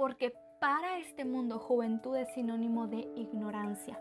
porque 0.00 0.32
para 0.58 0.96
este 0.96 1.26
mundo 1.26 1.58
juventud 1.58 2.16
es 2.16 2.32
sinónimo 2.32 2.86
de 2.86 3.06
ignorancia. 3.16 4.00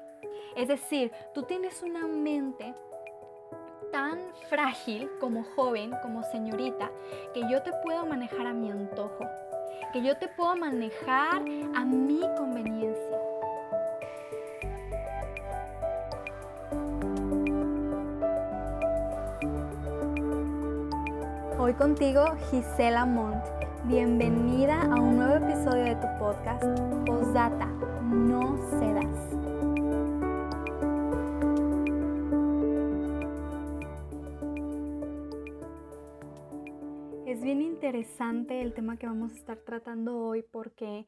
Es 0.55 0.69
decir, 0.69 1.11
tú 1.33 1.43
tienes 1.43 1.83
una 1.83 2.07
mente 2.07 2.73
tan 3.91 4.17
frágil 4.49 5.09
como 5.19 5.43
joven, 5.43 5.91
como 6.01 6.23
señorita, 6.23 6.89
que 7.33 7.41
yo 7.51 7.61
te 7.63 7.73
puedo 7.83 8.05
manejar 8.05 8.47
a 8.47 8.53
mi 8.53 8.71
antojo, 8.71 9.25
que 9.91 10.01
yo 10.01 10.17
te 10.17 10.29
puedo 10.29 10.55
manejar 10.55 11.43
a 11.75 11.83
mi 11.83 12.21
conveniencia. 12.37 13.19
Hoy 21.59 21.73
contigo 21.73 22.23
Gisela 22.49 23.05
Montt. 23.05 23.58
Bienvenida 23.85 24.81
a 24.81 25.01
un 25.01 25.15
nuevo 25.15 25.35
episodio 25.45 25.85
de 25.85 25.95
tu 25.95 26.07
podcast 26.19 26.63
Postdata, 27.05 27.65
no 28.11 28.57
cedas. 28.77 29.05
Es 37.25 37.41
bien 37.41 37.61
interesante 37.61 38.61
el 38.61 38.73
tema 38.73 38.97
que 38.97 39.07
vamos 39.07 39.31
a 39.31 39.35
estar 39.35 39.57
tratando 39.59 40.19
hoy 40.19 40.43
porque 40.43 41.07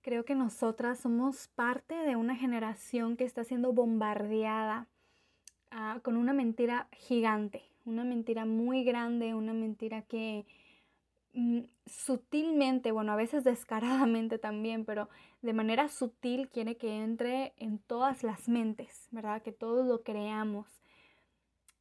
creo 0.00 0.24
que 0.24 0.34
nosotras 0.34 0.98
somos 0.98 1.48
parte 1.48 1.94
de 1.94 2.16
una 2.16 2.34
generación 2.34 3.16
que 3.16 3.24
está 3.24 3.44
siendo 3.44 3.74
bombardeada 3.74 4.88
uh, 5.70 6.00
con 6.00 6.16
una 6.16 6.32
mentira 6.32 6.88
gigante, 6.92 7.62
una 7.84 8.04
mentira 8.04 8.46
muy 8.46 8.84
grande, 8.84 9.34
una 9.34 9.52
mentira 9.52 10.00
que 10.00 10.46
sutilmente, 11.86 12.92
bueno, 12.92 13.12
a 13.12 13.16
veces 13.16 13.44
descaradamente 13.44 14.38
también, 14.38 14.84
pero 14.84 15.08
de 15.42 15.52
manera 15.52 15.88
sutil 15.88 16.48
quiere 16.48 16.76
que 16.76 17.02
entre 17.02 17.54
en 17.56 17.78
todas 17.78 18.22
las 18.22 18.48
mentes, 18.48 19.08
¿verdad? 19.10 19.42
Que 19.42 19.52
todos 19.52 19.86
lo 19.86 20.02
creamos. 20.02 20.66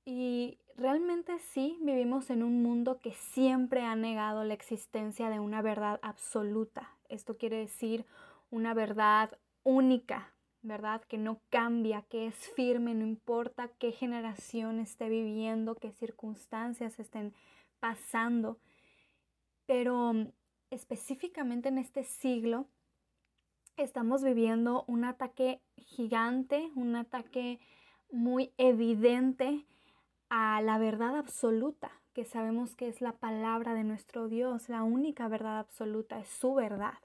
Y 0.06 0.60
realmente 0.78 1.38
sí 1.40 1.78
vivimos 1.82 2.30
en 2.30 2.44
un 2.44 2.62
mundo 2.62 3.00
que 3.00 3.14
siempre 3.14 3.84
ha 3.84 3.96
negado 3.96 4.44
la 4.44 4.54
existencia 4.54 5.30
de 5.30 5.40
una 5.40 5.62
verdad 5.62 6.00
absoluta. 6.02 6.96
Esto 7.10 7.38
quiere 7.38 7.58
decir 7.58 8.06
una 8.52 8.74
verdad 8.74 9.38
única, 9.64 10.34
¿verdad? 10.62 11.02
Que 11.02 11.18
no 11.18 11.42
cambia, 11.50 12.04
que 12.04 12.28
es 12.28 12.36
firme, 12.56 12.94
no 12.94 13.06
importa 13.06 13.70
qué 13.80 13.92
generación 13.92 14.80
esté 14.80 15.10
viviendo, 15.10 15.76
qué 15.76 15.92
circunstancias 15.92 17.00
estén 17.00 17.34
pasando. 17.80 18.60
Pero 19.68 20.14
mm, 20.14 20.32
específicamente 20.72 21.70
en 21.70 21.78
este 21.78 22.04
siglo 22.04 22.68
estamos 23.76 24.24
viviendo 24.24 24.84
un 24.88 25.06
ataque 25.06 25.62
gigante, 25.76 26.72
un 26.76 26.96
ataque 26.96 27.60
muy 28.10 28.52
evidente 28.58 29.68
a 30.30 30.62
la 30.62 30.80
verdad 30.80 31.16
absoluta, 31.16 31.92
que 32.14 32.26
sabemos 32.26 32.76
que 32.76 32.88
es 32.88 33.02
la 33.02 33.14
palabra 33.14 33.76
de 33.76 33.84
nuestro 33.84 34.28
Dios, 34.28 34.68
la 34.70 34.82
única 34.82 35.28
verdad 35.28 35.60
absoluta, 35.60 36.20
es 36.20 36.30
su 36.30 36.56
verdad. 36.56 36.98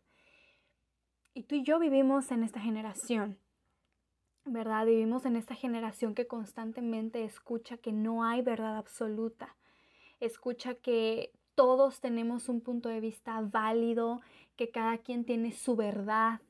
Y 1.35 1.43
tú 1.43 1.57
y 1.57 1.63
yo 1.63 1.79
vivimos 1.79 2.31
en 2.31 2.43
esta 2.43 2.61
generación. 2.61 3.39
¿verdad? 4.45 4.87
Vivimos 4.87 5.25
en 5.25 5.37
esta 5.37 5.55
generación 5.55 6.15
que 6.15 6.27
constantemente 6.27 7.25
escucha 7.25 7.77
que 7.77 7.93
no 7.93 8.25
hay 8.25 8.43
verdad 8.43 8.77
absoluta, 8.77 9.57
escucha 10.21 10.75
que 10.75 11.33
todos 11.63 12.01
tenemos 12.01 12.49
un 12.49 12.61
punto 12.61 12.89
de 12.89 12.99
vista 12.99 13.41
válido, 13.41 14.21
que 14.57 14.73
cada 14.73 14.99
quien 14.99 15.25
tiene 15.25 15.53
su 15.53 15.77
verdad, 15.77 16.41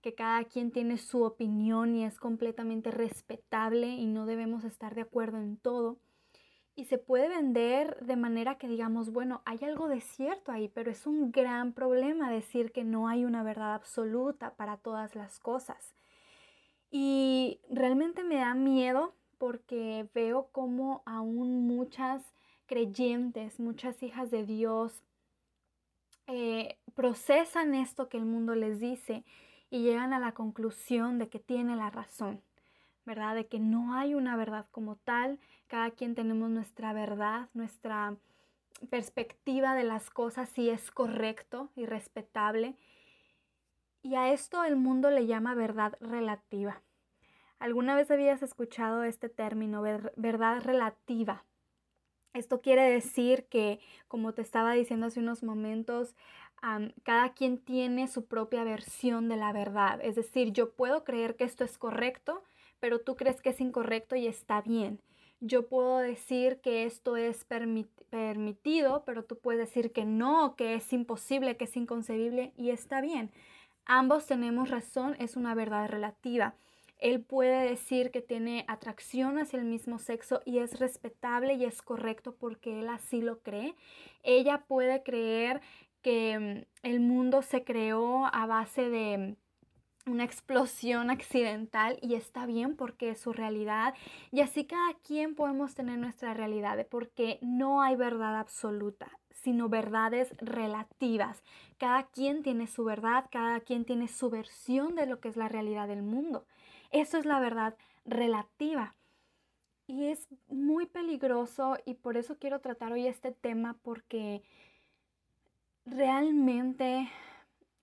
que 0.00 0.14
cada 0.14 0.44
quien 0.44 0.70
tiene 0.70 0.96
su 0.96 1.24
opinión 1.24 1.96
y 1.96 2.04
es 2.04 2.20
completamente 2.20 2.92
respetable 2.92 3.88
y 3.88 4.06
no 4.06 4.26
debemos 4.26 4.62
estar 4.62 4.94
de 4.94 5.00
acuerdo 5.00 5.38
en 5.38 5.56
todo. 5.56 5.98
Y 6.76 6.84
se 6.84 6.98
puede 6.98 7.26
vender 7.26 7.98
de 8.06 8.14
manera 8.14 8.58
que 8.58 8.68
digamos, 8.68 9.10
bueno, 9.10 9.42
hay 9.44 9.58
algo 9.64 9.88
de 9.88 10.00
cierto 10.00 10.52
ahí, 10.52 10.68
pero 10.68 10.92
es 10.92 11.04
un 11.04 11.32
gran 11.32 11.72
problema 11.72 12.30
decir 12.30 12.70
que 12.70 12.84
no 12.84 13.08
hay 13.08 13.24
una 13.24 13.42
verdad 13.42 13.74
absoluta 13.74 14.54
para 14.54 14.76
todas 14.76 15.16
las 15.16 15.40
cosas. 15.40 15.96
Y 16.92 17.58
realmente 17.68 18.22
me 18.22 18.36
da 18.36 18.54
miedo 18.54 19.16
porque 19.36 20.08
veo 20.14 20.46
como 20.52 21.02
aún 21.06 21.66
muchas 21.66 22.22
creyentes, 22.70 23.58
muchas 23.58 24.00
hijas 24.00 24.30
de 24.30 24.46
Dios, 24.46 25.02
eh, 26.28 26.78
procesan 26.94 27.74
esto 27.74 28.08
que 28.08 28.16
el 28.16 28.24
mundo 28.24 28.54
les 28.54 28.78
dice 28.78 29.24
y 29.70 29.82
llegan 29.82 30.12
a 30.12 30.20
la 30.20 30.34
conclusión 30.34 31.18
de 31.18 31.28
que 31.28 31.40
tiene 31.40 31.74
la 31.74 31.90
razón, 31.90 32.40
¿verdad? 33.04 33.34
De 33.34 33.48
que 33.48 33.58
no 33.58 33.94
hay 33.94 34.14
una 34.14 34.36
verdad 34.36 34.66
como 34.70 34.94
tal, 34.94 35.40
cada 35.66 35.90
quien 35.90 36.14
tenemos 36.14 36.48
nuestra 36.48 36.92
verdad, 36.92 37.48
nuestra 37.54 38.14
perspectiva 38.88 39.74
de 39.74 39.82
las 39.82 40.08
cosas 40.08 40.48
si 40.48 40.70
es 40.70 40.92
correcto 40.92 41.70
y 41.74 41.86
respetable 41.86 42.76
y 44.00 44.14
a 44.14 44.32
esto 44.32 44.62
el 44.62 44.76
mundo 44.76 45.10
le 45.10 45.26
llama 45.26 45.56
verdad 45.56 45.94
relativa. 46.00 46.82
¿Alguna 47.58 47.96
vez 47.96 48.12
habías 48.12 48.44
escuchado 48.44 49.02
este 49.02 49.28
término, 49.28 49.82
verdad 49.82 50.62
relativa? 50.62 51.44
Esto 52.32 52.60
quiere 52.60 52.82
decir 52.82 53.46
que, 53.46 53.80
como 54.08 54.32
te 54.34 54.42
estaba 54.42 54.72
diciendo 54.72 55.06
hace 55.06 55.20
unos 55.20 55.42
momentos, 55.42 56.14
cada 57.02 57.32
quien 57.32 57.58
tiene 57.58 58.06
su 58.06 58.26
propia 58.26 58.64
versión 58.64 59.28
de 59.28 59.36
la 59.36 59.52
verdad. 59.52 59.98
Es 60.02 60.14
decir, 60.14 60.52
yo 60.52 60.72
puedo 60.72 61.04
creer 61.04 61.36
que 61.36 61.44
esto 61.44 61.64
es 61.64 61.78
correcto, 61.78 62.44
pero 62.78 63.00
tú 63.00 63.16
crees 63.16 63.42
que 63.42 63.50
es 63.50 63.60
incorrecto 63.60 64.14
y 64.14 64.26
está 64.26 64.60
bien. 64.60 65.00
Yo 65.40 65.68
puedo 65.68 65.98
decir 65.98 66.60
que 66.60 66.84
esto 66.84 67.16
es 67.16 67.46
permitido, 68.10 69.04
pero 69.06 69.24
tú 69.24 69.38
puedes 69.38 69.66
decir 69.66 69.90
que 69.90 70.04
no, 70.04 70.54
que 70.54 70.74
es 70.74 70.92
imposible, 70.92 71.56
que 71.56 71.64
es 71.64 71.76
inconcebible 71.76 72.52
y 72.56 72.70
está 72.70 73.00
bien. 73.00 73.32
Ambos 73.86 74.26
tenemos 74.26 74.68
razón, 74.70 75.16
es 75.18 75.36
una 75.36 75.54
verdad 75.54 75.88
relativa. 75.88 76.54
Él 77.00 77.22
puede 77.22 77.68
decir 77.68 78.10
que 78.10 78.20
tiene 78.20 78.64
atracción 78.68 79.38
hacia 79.38 79.58
el 79.58 79.64
mismo 79.64 79.98
sexo 79.98 80.40
y 80.44 80.58
es 80.58 80.78
respetable 80.78 81.54
y 81.54 81.64
es 81.64 81.82
correcto 81.82 82.36
porque 82.38 82.80
él 82.80 82.88
así 82.88 83.22
lo 83.22 83.40
cree. 83.40 83.74
Ella 84.22 84.64
puede 84.66 85.02
creer 85.02 85.60
que 86.02 86.38
mm, 86.38 86.86
el 86.86 87.00
mundo 87.00 87.42
se 87.42 87.64
creó 87.64 88.26
a 88.26 88.46
base 88.46 88.88
de 88.88 89.36
mm, 90.06 90.10
una 90.10 90.24
explosión 90.24 91.10
accidental 91.10 91.98
y 92.02 92.14
está 92.14 92.46
bien 92.46 92.76
porque 92.76 93.10
es 93.10 93.20
su 93.20 93.32
realidad 93.32 93.94
y 94.30 94.40
así 94.40 94.64
cada 94.64 94.94
quien 95.06 95.34
podemos 95.34 95.74
tener 95.74 95.98
nuestra 95.98 96.34
realidad 96.34 96.86
porque 96.90 97.38
no 97.42 97.82
hay 97.82 97.96
verdad 97.96 98.38
absoluta 98.38 99.10
sino 99.42 99.68
verdades 99.68 100.34
relativas. 100.38 101.42
Cada 101.78 102.04
quien 102.04 102.42
tiene 102.42 102.66
su 102.66 102.84
verdad, 102.84 103.26
cada 103.30 103.60
quien 103.60 103.84
tiene 103.84 104.08
su 104.08 104.30
versión 104.30 104.94
de 104.94 105.06
lo 105.06 105.20
que 105.20 105.28
es 105.28 105.36
la 105.36 105.48
realidad 105.48 105.88
del 105.88 106.02
mundo. 106.02 106.46
Eso 106.90 107.18
es 107.18 107.24
la 107.24 107.40
verdad 107.40 107.76
relativa. 108.04 108.94
Y 109.86 110.06
es 110.06 110.28
muy 110.48 110.86
peligroso 110.86 111.76
y 111.84 111.94
por 111.94 112.16
eso 112.16 112.38
quiero 112.38 112.60
tratar 112.60 112.92
hoy 112.92 113.06
este 113.06 113.32
tema 113.32 113.76
porque 113.82 114.42
realmente 115.84 117.08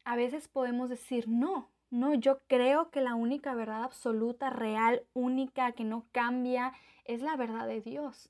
a 0.06 0.16
veces 0.16 0.48
podemos 0.48 0.90
decir 0.90 1.28
no, 1.28 1.70
no, 1.90 2.14
yo 2.14 2.40
creo 2.48 2.90
que 2.92 3.02
la 3.02 3.16
única 3.16 3.56
verdad 3.56 3.84
absoluta, 3.84 4.50
real, 4.50 5.04
única, 5.14 5.74
que 5.74 5.84
no 5.84 6.06
cambia, 6.12 6.74
es 7.04 7.22
la 7.22 7.36
verdad 7.36 7.68
de 7.68 7.82
Dios 7.82 8.30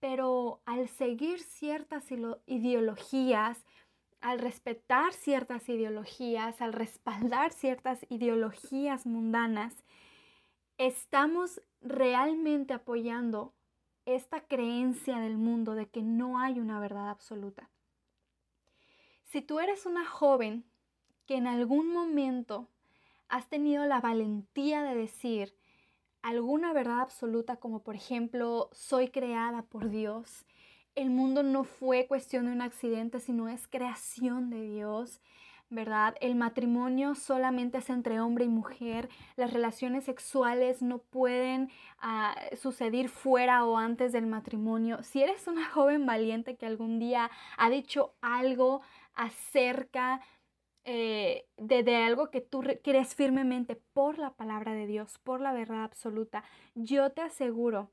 pero 0.00 0.62
al 0.64 0.88
seguir 0.88 1.40
ciertas 1.40 2.06
ideologías, 2.46 3.64
al 4.20 4.38
respetar 4.38 5.12
ciertas 5.12 5.68
ideologías, 5.68 6.60
al 6.60 6.72
respaldar 6.72 7.52
ciertas 7.52 8.04
ideologías 8.08 9.06
mundanas, 9.06 9.84
estamos 10.78 11.62
realmente 11.80 12.74
apoyando 12.74 13.54
esta 14.06 14.40
creencia 14.40 15.18
del 15.18 15.36
mundo 15.36 15.74
de 15.74 15.88
que 15.88 16.02
no 16.02 16.38
hay 16.38 16.58
una 16.58 16.80
verdad 16.80 17.08
absoluta. 17.10 17.70
Si 19.24 19.42
tú 19.42 19.60
eres 19.60 19.86
una 19.86 20.04
joven 20.04 20.64
que 21.26 21.36
en 21.36 21.46
algún 21.46 21.92
momento 21.92 22.68
has 23.28 23.48
tenido 23.48 23.86
la 23.86 24.00
valentía 24.00 24.82
de 24.82 24.94
decir, 24.96 25.54
alguna 26.22 26.72
verdad 26.72 27.00
absoluta 27.00 27.56
como 27.56 27.82
por 27.82 27.94
ejemplo 27.94 28.68
soy 28.72 29.08
creada 29.08 29.62
por 29.62 29.88
Dios. 29.88 30.44
El 31.00 31.08
mundo 31.08 31.42
no 31.42 31.64
fue 31.64 32.06
cuestión 32.06 32.44
de 32.44 32.52
un 32.52 32.60
accidente, 32.60 33.20
sino 33.20 33.48
es 33.48 33.66
creación 33.66 34.50
de 34.50 34.60
Dios. 34.60 35.22
¿verdad? 35.70 36.14
El 36.20 36.34
matrimonio 36.34 37.14
solamente 37.14 37.78
es 37.78 37.88
entre 37.88 38.20
hombre 38.20 38.44
y 38.44 38.48
mujer, 38.48 39.08
las 39.36 39.50
relaciones 39.50 40.04
sexuales 40.04 40.82
no 40.82 40.98
pueden 40.98 41.70
ah, 42.00 42.34
suceder 42.60 43.08
fuera 43.08 43.64
o 43.64 43.78
antes 43.78 44.12
del 44.12 44.26
matrimonio. 44.26 45.02
Si 45.02 45.22
eres 45.22 45.46
una 45.46 45.64
joven 45.70 46.04
valiente 46.04 46.56
que 46.56 46.66
algún 46.66 46.98
día 46.98 47.30
ha 47.56 47.70
dicho 47.70 48.12
algo 48.20 48.82
acerca 49.14 50.20
eh, 50.84 51.46
de, 51.56 51.96
algo 51.96 52.30
que 52.30 52.42
tú 52.42 52.62
crees 52.84 53.14
firmemente 53.14 53.76
por 53.94 54.18
la 54.18 54.34
palabra 54.34 54.74
de 54.74 54.86
Dios, 54.86 55.18
por 55.18 55.40
la 55.40 55.54
verdad 55.54 55.82
absoluta, 55.84 56.44
yo 56.74 57.10
te 57.12 57.22
aseguro 57.22 57.90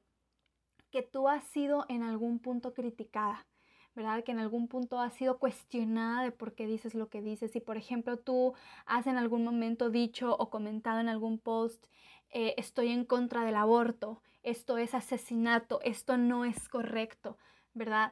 que 0.97 1.03
tú 1.03 1.29
has 1.29 1.43
sido 1.43 1.85
en 1.89 2.01
algún 2.01 2.39
punto 2.39 2.73
criticada, 2.73 3.45
¿verdad? 3.93 4.23
Que 4.23 4.31
en 4.31 4.39
algún 4.39 4.67
punto 4.67 4.99
has 4.99 5.13
sido 5.13 5.37
cuestionada 5.37 6.23
de 6.23 6.31
por 6.31 6.55
qué 6.55 6.65
dices 6.65 6.95
lo 6.95 7.07
que 7.07 7.21
dices. 7.21 7.51
Si, 7.51 7.59
por 7.59 7.77
ejemplo, 7.77 8.17
tú 8.17 8.55
has 8.87 9.05
en 9.05 9.15
algún 9.15 9.43
momento 9.43 9.91
dicho 9.91 10.35
o 10.35 10.49
comentado 10.49 10.99
en 10.99 11.07
algún 11.07 11.37
post, 11.37 11.85
eh, 12.31 12.55
estoy 12.57 12.87
en 12.89 13.05
contra 13.05 13.45
del 13.45 13.57
aborto, 13.57 14.23
esto 14.41 14.79
es 14.79 14.95
asesinato, 14.95 15.81
esto 15.83 16.17
no 16.17 16.45
es 16.45 16.67
correcto, 16.67 17.37
¿verdad? 17.75 18.11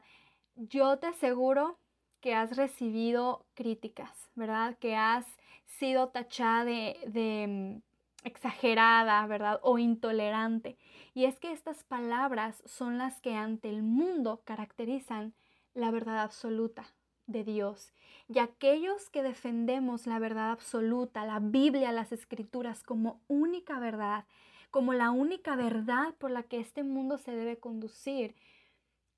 Yo 0.54 0.96
te 1.00 1.08
aseguro 1.08 1.80
que 2.20 2.36
has 2.36 2.56
recibido 2.56 3.46
críticas, 3.54 4.30
¿verdad? 4.36 4.78
Que 4.78 4.94
has 4.94 5.26
sido 5.64 6.10
tachada 6.10 6.64
de, 6.64 7.46
mm, 7.48 7.85
exagerada, 8.26 9.24
¿verdad? 9.26 9.60
O 9.62 9.78
intolerante. 9.78 10.76
Y 11.14 11.24
es 11.24 11.38
que 11.38 11.52
estas 11.52 11.84
palabras 11.84 12.62
son 12.66 12.98
las 12.98 13.20
que 13.20 13.34
ante 13.34 13.68
el 13.68 13.82
mundo 13.82 14.42
caracterizan 14.44 15.34
la 15.74 15.90
verdad 15.90 16.18
absoluta 16.18 16.84
de 17.26 17.44
Dios. 17.44 17.92
Y 18.28 18.40
aquellos 18.40 19.08
que 19.10 19.22
defendemos 19.22 20.06
la 20.06 20.18
verdad 20.18 20.50
absoluta, 20.50 21.24
la 21.24 21.38
Biblia, 21.38 21.92
las 21.92 22.12
escrituras 22.12 22.82
como 22.82 23.20
única 23.28 23.78
verdad, 23.78 24.24
como 24.70 24.92
la 24.92 25.10
única 25.10 25.54
verdad 25.54 26.14
por 26.18 26.30
la 26.30 26.42
que 26.42 26.58
este 26.58 26.82
mundo 26.82 27.18
se 27.18 27.30
debe 27.30 27.58
conducir, 27.58 28.34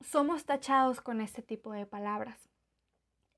somos 0.00 0.44
tachados 0.44 1.00
con 1.00 1.20
este 1.20 1.42
tipo 1.42 1.72
de 1.72 1.86
palabras 1.86 2.48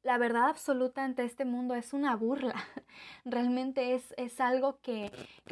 la 0.02 0.18
verdad 0.18 0.48
absoluta 0.48 1.04
ante 1.04 1.24
este 1.24 1.44
mundo 1.44 1.74
es 1.74 1.92
una 1.92 2.16
burla. 2.16 2.54
Realmente 3.24 3.94
es, 3.94 4.40
algo 4.40 4.80
que, 4.80 5.10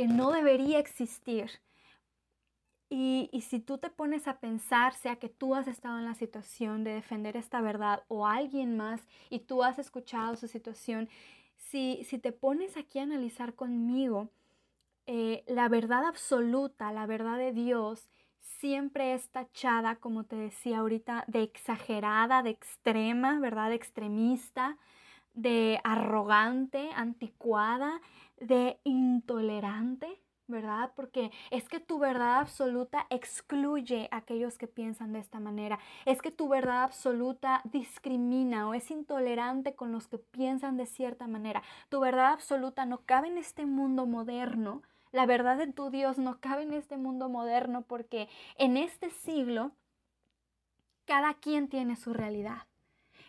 no 0.08 0.30
debería 0.30 0.78
existir. 0.78 1.50
Y, 2.90 3.28
y, 3.32 3.42
si 3.42 3.60
tú 3.60 3.76
te 3.76 3.90
pones 3.90 4.26
a 4.28 4.40
pensar, 4.40 4.94
sea 4.94 5.16
que 5.16 5.28
tú 5.28 5.54
has 5.54 5.68
estado 5.68 5.98
en 5.98 6.06
la 6.06 6.14
situación 6.14 6.84
de 6.84 6.94
defender 6.94 7.36
esta 7.36 7.60
verdad 7.60 8.02
o 8.08 8.26
alguien 8.26 8.78
más 8.78 9.02
y 9.28 9.40
tú 9.40 9.62
has 9.62 9.78
escuchado 9.78 10.36
su 10.36 10.48
situación, 10.48 11.10
si, 11.58 12.02
si 12.04 12.18
te 12.18 12.32
pones 12.32 12.78
aquí 12.78 12.98
a 12.98 13.02
analizar 13.02 13.54
conmigo, 13.54 14.30
eh, 15.06 15.44
la 15.46 15.68
verdad 15.68 16.06
absoluta, 16.06 16.92
la 16.92 17.06
verdad 17.06 17.38
de 17.38 17.52
Dios, 17.52 18.08
siempre 18.58 19.14
es 19.14 19.28
tachada, 19.30 19.96
como 19.96 20.24
te 20.24 20.36
decía 20.36 20.78
ahorita, 20.78 21.24
de 21.26 21.42
exagerada, 21.42 22.42
de 22.42 22.50
extrema, 22.50 23.38
¿verdad? 23.40 23.70
De 23.70 23.76
extremista, 23.76 24.76
de 25.34 25.80
arrogante, 25.84 26.90
anticuada, 26.94 28.00
de 28.40 28.80
intolerante, 28.84 30.20
¿verdad? 30.48 30.92
Porque 30.96 31.30
es 31.50 31.68
que 31.68 31.78
tu 31.78 31.98
verdad 31.98 32.38
absoluta 32.38 33.06
excluye 33.10 34.08
a 34.10 34.16
aquellos 34.16 34.58
que 34.58 34.66
piensan 34.66 35.12
de 35.12 35.20
esta 35.20 35.38
manera. 35.38 35.78
Es 36.06 36.22
que 36.22 36.30
tu 36.30 36.48
verdad 36.48 36.82
absoluta 36.82 37.60
discrimina 37.64 38.68
o 38.68 38.74
es 38.74 38.90
intolerante 38.90 39.74
con 39.74 39.92
los 39.92 40.08
que 40.08 40.18
piensan 40.18 40.76
de 40.76 40.86
cierta 40.86 41.28
manera. 41.28 41.62
Tu 41.90 42.00
verdad 42.00 42.32
absoluta 42.32 42.86
no 42.86 43.02
cabe 43.04 43.28
en 43.28 43.38
este 43.38 43.66
mundo 43.66 44.06
moderno 44.06 44.82
la 45.12 45.26
verdad 45.26 45.56
de 45.56 45.72
tu 45.72 45.90
Dios 45.90 46.18
no 46.18 46.40
cabe 46.40 46.62
en 46.62 46.72
este 46.72 46.96
mundo 46.96 47.28
moderno 47.28 47.82
porque 47.82 48.28
en 48.56 48.76
este 48.76 49.10
siglo 49.10 49.72
cada 51.04 51.34
quien 51.34 51.68
tiene 51.68 51.96
su 51.96 52.12
realidad. 52.12 52.66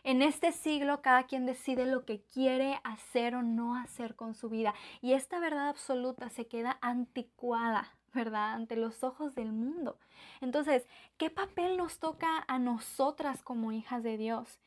En 0.04 0.22
este 0.22 0.52
siglo 0.52 1.02
cada 1.02 1.24
quien 1.24 1.46
decide 1.46 1.86
lo 1.86 2.06
que 2.06 2.22
quiere 2.22 2.80
hacer 2.84 3.36
o 3.36 3.42
no 3.42 3.76
hacer 3.76 4.16
con 4.16 4.34
su 4.34 4.50
vida. 4.50 4.74
Y 5.02 5.14
esta 5.14 5.40
verdad 5.40 5.70
absoluta 5.70 6.30
se 6.30 6.48
queda 6.48 6.78
anticuada, 6.82 7.94
¿verdad? 8.14 8.54
Ante 8.54 8.76
los 8.76 9.04
ojos 9.04 9.36
del 9.36 9.52
mundo. 9.52 9.98
Entonces, 10.42 10.88
¿qué 11.18 11.30
papel 11.30 11.78
nos 11.78 12.00
toca 12.00 12.44
a 12.48 12.60
nosotras 12.60 13.42
como 13.44 13.72
hijas 13.72 14.04
de 14.04 14.18
Dios? 14.18 14.60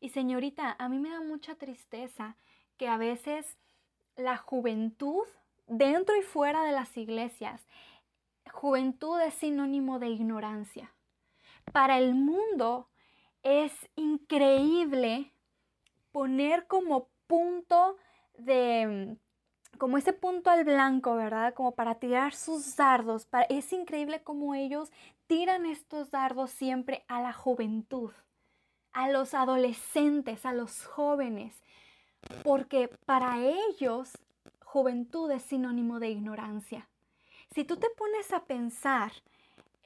Y 0.00 0.10
señorita, 0.10 0.76
a 0.78 0.88
mí 0.88 0.98
me 0.98 1.10
da 1.10 1.20
mucha 1.20 1.54
tristeza 1.54 2.36
que 2.76 2.88
a 2.88 2.96
veces 2.96 3.58
la 4.16 4.36
juventud 4.36 5.24
dentro 5.66 6.16
y 6.16 6.22
fuera 6.22 6.64
de 6.64 6.72
las 6.72 6.96
iglesias, 6.96 7.66
juventud 8.52 9.20
es 9.20 9.34
sinónimo 9.34 9.98
de 9.98 10.08
ignorancia. 10.08 10.92
Para 11.72 11.98
el 11.98 12.14
mundo 12.14 12.88
es 13.42 13.72
increíble 13.96 15.32
poner 16.12 16.66
como 16.66 17.08
punto 17.26 17.96
de, 18.38 19.16
como 19.78 19.98
ese 19.98 20.12
punto 20.12 20.50
al 20.50 20.64
blanco, 20.64 21.16
¿verdad? 21.16 21.54
Como 21.54 21.74
para 21.74 21.96
tirar 21.96 22.34
sus 22.34 22.76
dardos. 22.76 23.28
es 23.48 23.72
increíble 23.72 24.22
como 24.22 24.54
ellos 24.54 24.92
tiran 25.26 25.66
estos 25.66 26.10
dardos 26.10 26.50
siempre 26.50 27.04
a 27.08 27.20
la 27.20 27.32
juventud, 27.32 28.12
a 28.92 29.08
los 29.08 29.34
adolescentes, 29.34 30.44
a 30.46 30.52
los 30.52 30.86
jóvenes, 30.86 31.62
porque 32.42 32.88
para 33.06 33.38
ellos 33.40 34.12
juventud 34.74 35.30
es 35.30 35.44
sinónimo 35.44 36.00
de 36.00 36.08
ignorancia. 36.08 36.88
Si 37.54 37.62
tú 37.62 37.76
te 37.76 37.86
pones 37.90 38.32
a 38.32 38.44
pensar 38.44 39.12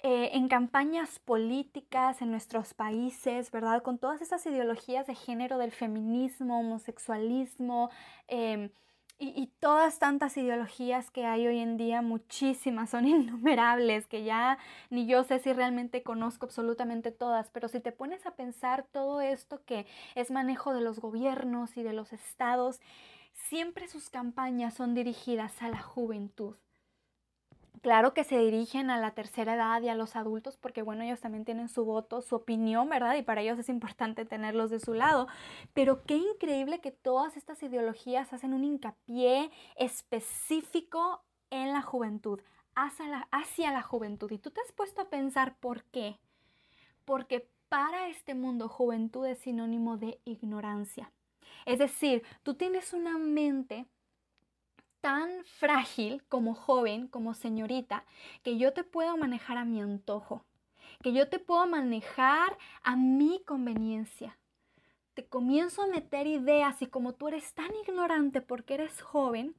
eh, 0.03 0.31
en 0.33 0.49
campañas 0.49 1.19
políticas 1.19 2.23
en 2.23 2.31
nuestros 2.31 2.73
países, 2.73 3.51
¿verdad? 3.51 3.83
Con 3.83 3.99
todas 3.99 4.23
esas 4.23 4.47
ideologías 4.47 5.07
de 5.07 5.15
género 5.15 5.59
del 5.59 5.73
feminismo, 5.73 6.61
homosexualismo 6.61 7.91
em, 8.29 8.71
y, 9.19 9.29
y, 9.39 9.49
todas 9.61 9.99
tantas 9.99 10.39
ideologías 10.39 11.11
que 11.11 11.27
hay 11.27 11.47
hoy 11.47 11.59
en 11.59 11.77
día, 11.77 12.01
muchísimas, 12.01 12.89
son 12.89 13.07
innumerables, 13.15 14.07
que 14.07 14.25
ya 14.25 14.57
ni 14.89 15.07
yo 15.07 15.23
sé 15.23 15.39
si 15.39 15.53
realmente 15.53 16.03
conozco 16.03 16.47
absolutamente 16.47 17.11
todas, 17.11 17.51
pero 17.51 17.69
si 17.69 17.81
te 17.81 17.93
pones 17.93 18.25
a 18.25 18.31
pensar 18.37 18.87
todo 18.91 19.21
esto 19.21 19.61
que 19.67 19.87
es 20.15 20.31
manejo 20.31 20.73
de 20.73 20.81
los 20.81 20.99
gobiernos 20.99 21.77
y 21.77 21.83
de 21.83 21.93
los 21.93 22.15
estados, 22.15 22.81
siempre 23.49 23.89
sus 23.89 24.11
campañas 24.11 24.75
son 24.75 24.95
dirigidas 24.95 25.63
a 25.63 25.69
la 25.69 25.81
juventud. 25.81 26.57
Claro 27.81 28.13
que 28.13 28.25
se 28.25 28.39
dirigen 28.39 28.91
a 28.91 28.99
la 28.99 29.13
tercera 29.13 29.55
edad 29.55 29.81
y 29.83 29.89
a 29.89 29.95
los 29.95 30.17
adultos 30.17 30.57
porque, 30.57 30.83
bueno, 30.83 31.05
ellos 31.05 31.21
también 31.21 31.45
tienen 31.45 31.69
su 31.69 31.85
voto, 31.85 32.23
su 32.23 32.35
opinión, 32.35 32.89
¿verdad? 32.89 33.15
Y 33.15 33.23
para 33.23 33.41
ellos 33.41 33.59
es 33.59 33.69
importante 33.69 34.25
tenerlos 34.25 34.71
de 34.71 34.81
su 34.81 34.95
lado. 34.95 35.29
Pero 35.75 36.03
qué 36.03 36.17
increíble 36.17 36.81
que 36.81 36.91
todas 36.91 37.37
estas 37.37 37.63
ideologías 37.63 38.33
hacen 38.33 38.53
un 38.53 38.65
hincapié 38.65 39.51
específico 39.77 41.23
en 41.51 41.73
la 41.73 41.83
juventud, 41.83 42.41
hacia 42.75 43.07
la, 43.07 43.29
hacia 43.31 43.73
la 43.73 43.83
juventud. 43.83 44.31
Y 44.33 44.39
tú 44.39 44.51
te 44.51 44.61
has 44.61 44.73
puesto 44.73 45.03
a 45.03 45.09
pensar 45.09 45.57
por 45.59 45.85
qué. 45.85 46.19
Porque 47.05 47.49
para 47.69 48.09
este 48.09 48.35
mundo 48.35 48.69
juventud 48.69 49.25
es 49.27 49.39
sinónimo 49.39 49.97
de 49.99 50.21
ignorancia. 50.25 51.13
Es 51.67 51.79
decir, 51.79 52.23
tú 52.43 52.55
tienes 52.55 52.93
una 52.93 53.19
mente 53.19 53.87
tan 55.01 55.45
frágil 55.45 56.23
como 56.29 56.55
joven, 56.55 57.09
como 57.09 57.35
señorita, 57.35 58.05
que 58.43 58.59
yo 58.59 58.73
te 58.73 58.85
puedo 58.85 59.17
manejar 59.17 59.59
a 59.59 59.65
mi 59.65 59.81
antojo, 59.81 60.45
que 61.03 61.13
yo 61.13 61.29
te 61.29 61.39
puedo 61.39 61.67
manejar 61.67 62.57
a 62.83 62.97
mi 62.97 63.43
conveniencia. 63.45 64.37
Te 65.15 65.27
comienzo 65.27 65.83
a 65.83 65.89
meter 65.89 66.27
ideas 66.27 66.81
y 66.83 66.87
como 66.87 67.13
tú 67.13 67.29
eres 67.29 67.53
tan 67.55 67.71
ignorante 67.87 68.41
porque 68.41 68.75
eres 68.75 69.03
joven, 69.03 69.55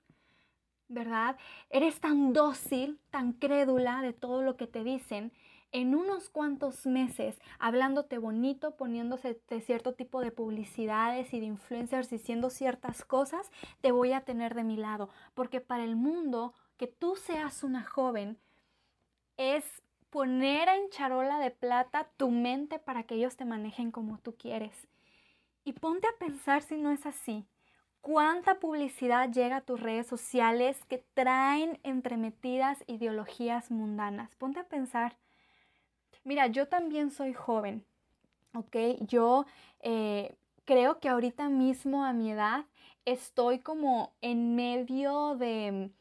¿verdad? 0.88 1.38
Eres 1.70 2.00
tan 2.00 2.34
dócil, 2.34 3.00
tan 3.10 3.34
crédula 3.34 4.02
de 4.02 4.14
todo 4.14 4.42
lo 4.42 4.58
que 4.58 4.68
te 4.68 4.84
dicen, 4.84 5.32
en 5.72 5.96
unos 5.96 6.30
cuantos 6.30 6.86
meses 6.86 7.40
hablándote 7.60 8.18
bonito, 8.18 8.76
poniéndose 8.76 9.40
de 9.48 9.62
cierto 9.62 9.94
tipo 9.94 10.22
de 10.22 10.32
publicidades 10.32 11.34
y 11.34 11.40
de 11.40 11.46
influencers 11.46 12.10
diciendo 12.10 12.50
ciertas 12.50 13.06
cosas, 13.06 13.52
te 13.82 13.92
voy 13.92 14.14
a 14.14 14.22
tener 14.22 14.56
de 14.56 14.64
mi 14.64 14.78
lado. 14.78 15.10
Porque 15.34 15.62
para 15.62 15.84
el 15.84 15.96
mundo, 15.96 16.54
que 16.78 16.88
tú 16.88 17.16
seas 17.16 17.64
una 17.64 17.84
joven 17.84 18.38
es 19.38 19.84
poner 20.10 20.68
en 20.70 20.90
charola 20.90 21.40
de 21.40 21.52
plata 21.52 22.10
tu 22.18 22.32
mente 22.32 22.80
para 22.80 23.04
que 23.04 23.16
ellos 23.16 23.38
te 23.38 23.46
manejen 23.46 23.92
como 23.92 24.18
tú 24.18 24.36
quieres. 24.36 24.88
Y 25.64 25.74
ponte 25.74 26.08
a 26.08 26.18
pensar 26.18 26.64
si 26.64 26.78
no 26.78 26.92
es 26.92 27.06
así. 27.06 27.46
¿Cuánta 28.02 28.60
publicidad 28.60 29.30
llega 29.30 29.58
a 29.58 29.62
tus 29.62 29.80
redes 29.80 30.08
sociales 30.08 30.84
que 30.86 31.06
traen 31.14 31.80
entremetidas 31.84 32.84
ideologías 32.88 33.72
mundanas? 33.72 34.34
Ponte 34.38 34.62
a 34.62 34.68
pensar 34.68 35.18
Mira, 36.24 36.48
yo 36.48 36.68
también 36.68 37.12
soy 37.12 37.34
joven, 37.34 37.84
¿ok? 38.54 38.76
Yo 39.08 39.46
eh, 39.82 40.36
creo 40.66 41.00
que 41.00 41.10
ahorita 41.10 41.50
mismo 41.50 42.04
a 42.06 42.14
mi 42.14 42.32
edad 42.32 42.66
estoy 43.06 43.60
como 43.60 44.14
en 44.22 44.56
medio 44.56 45.36
de 45.36 45.92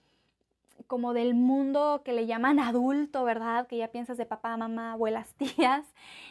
como 0.86 1.12
del 1.12 1.34
mundo 1.34 2.02
que 2.04 2.12
le 2.12 2.26
llaman 2.26 2.58
adulto, 2.60 3.24
¿verdad? 3.24 3.66
Que 3.66 3.76
ya 3.78 3.88
piensas 3.88 4.16
de 4.16 4.26
papá, 4.26 4.56
mamá, 4.56 4.92
abuelas, 4.92 5.34
tías. 5.38 5.84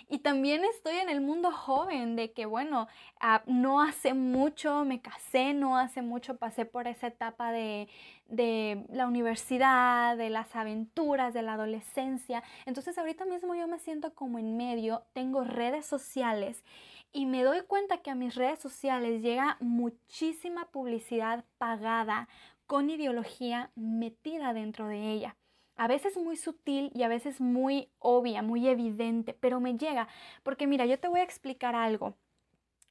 Y 0.10 0.20
también 0.20 0.63
estoy 0.65 0.98
en 0.98 1.10
el 1.10 1.22
mundo 1.22 1.51
joven, 1.51 2.15
de 2.15 2.32
que, 2.32 2.46
bueno, 2.46 2.88
ah, 3.20 3.44
no 3.46 3.82
hace 3.82 4.13
mucho 4.13 4.86
me 4.86 5.01
casé, 5.01 5.53
no 5.53 5.77
hace 5.77 6.01
mucho 6.01 6.38
pasé 6.38 6.65
por 6.65 6.88
esa 6.88 7.08
etapa 7.08 7.51
de, 7.51 7.88
de 8.29 8.86
la 8.89 9.07
universidad, 9.07 10.17
de 10.17 10.29
las 10.29 10.55
aventuras, 10.55 11.34
de 11.34 11.41
la 11.41 11.53
adolescencia. 11.53 12.43
Entonces 12.65 12.98
ahorita 12.98 13.25
mismo 13.25 13.55
yo 13.55 13.67
me 13.67 13.79
siento 13.79 14.13
como 14.13 14.39
en 14.39 14.57
medio, 14.57 15.03
tengo 15.13 15.43
redes 15.43 15.86
sociales 15.86 16.63
y 17.12 17.25
me 17.25 17.43
doy 17.43 17.62
cuenta 17.62 17.98
que 18.00 18.12
a 18.12 18.15
mis 18.15 18.36
redes 18.36 18.60
sociales 18.60 19.22
llega 19.22 19.57
muchísima 19.60 20.65
publicidad 20.65 21.46
pagada 21.57 22.27
con 22.65 22.89
ideología 22.89 23.72
metida 23.75 24.53
dentro 24.53 24.88
de 24.88 25.12
ella. 25.12 25.36
A 25.77 25.88
veces 25.88 26.17
muy 26.17 26.36
sutil 26.38 26.91
y 26.93 27.03
a 27.03 27.07
veces 27.07 27.39
muy 27.39 27.89
obvia, 28.00 28.41
muy 28.41 28.67
evidente, 28.67 29.34
pero 29.34 29.60
me 29.60 29.77
llega. 29.77 30.07
Porque 30.43 30.67
mira, 30.67 30.86
yo 30.86 31.00
te 31.00 31.07
voy 31.07 31.19
a 31.19 31.24
explicar 31.24 31.75
algo. 31.75 32.15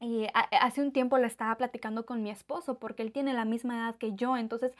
Y 0.00 0.26
hace 0.34 0.82
un 0.82 0.92
tiempo 0.92 1.18
lo 1.18 1.26
estaba 1.26 1.56
platicando 1.56 2.04
con 2.04 2.22
mi 2.22 2.30
esposo 2.30 2.78
porque 2.78 3.02
él 3.02 3.12
tiene 3.12 3.32
la 3.32 3.44
misma 3.44 3.76
edad 3.76 3.96
que 3.96 4.14
yo, 4.14 4.36
entonces 4.36 4.74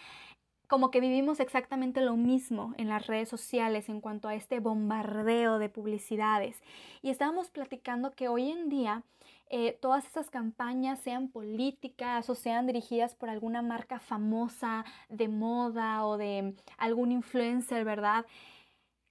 como 0.68 0.90
que 0.90 1.00
vivimos 1.00 1.40
exactamente 1.40 2.00
lo 2.00 2.16
mismo 2.16 2.74
en 2.76 2.88
las 2.88 3.06
redes 3.06 3.28
sociales 3.28 3.88
en 3.88 4.00
cuanto 4.00 4.28
a 4.28 4.34
este 4.34 4.60
bombardeo 4.60 5.58
de 5.58 5.68
publicidades. 5.68 6.62
Y 7.02 7.10
estábamos 7.10 7.50
platicando 7.50 8.12
que 8.12 8.28
hoy 8.28 8.50
en 8.50 8.68
día 8.68 9.04
eh, 9.48 9.78
todas 9.80 10.06
esas 10.06 10.28
campañas, 10.28 10.98
sean 11.00 11.28
políticas 11.28 12.28
o 12.28 12.34
sean 12.34 12.66
dirigidas 12.66 13.14
por 13.14 13.28
alguna 13.28 13.62
marca 13.62 14.00
famosa 14.00 14.84
de 15.08 15.28
moda 15.28 16.04
o 16.04 16.16
de 16.16 16.54
algún 16.78 17.12
influencer, 17.12 17.84
¿verdad? 17.84 18.26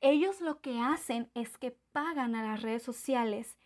Ellos 0.02 0.42
lo 0.42 0.60
que 0.62 0.80
hacen 0.80 1.30
es 1.36 1.58
que 1.58 1.72
pagan 1.94 2.36
a 2.36 2.44
las 2.44 2.62
redes 2.62 2.84
sociales 2.84 3.58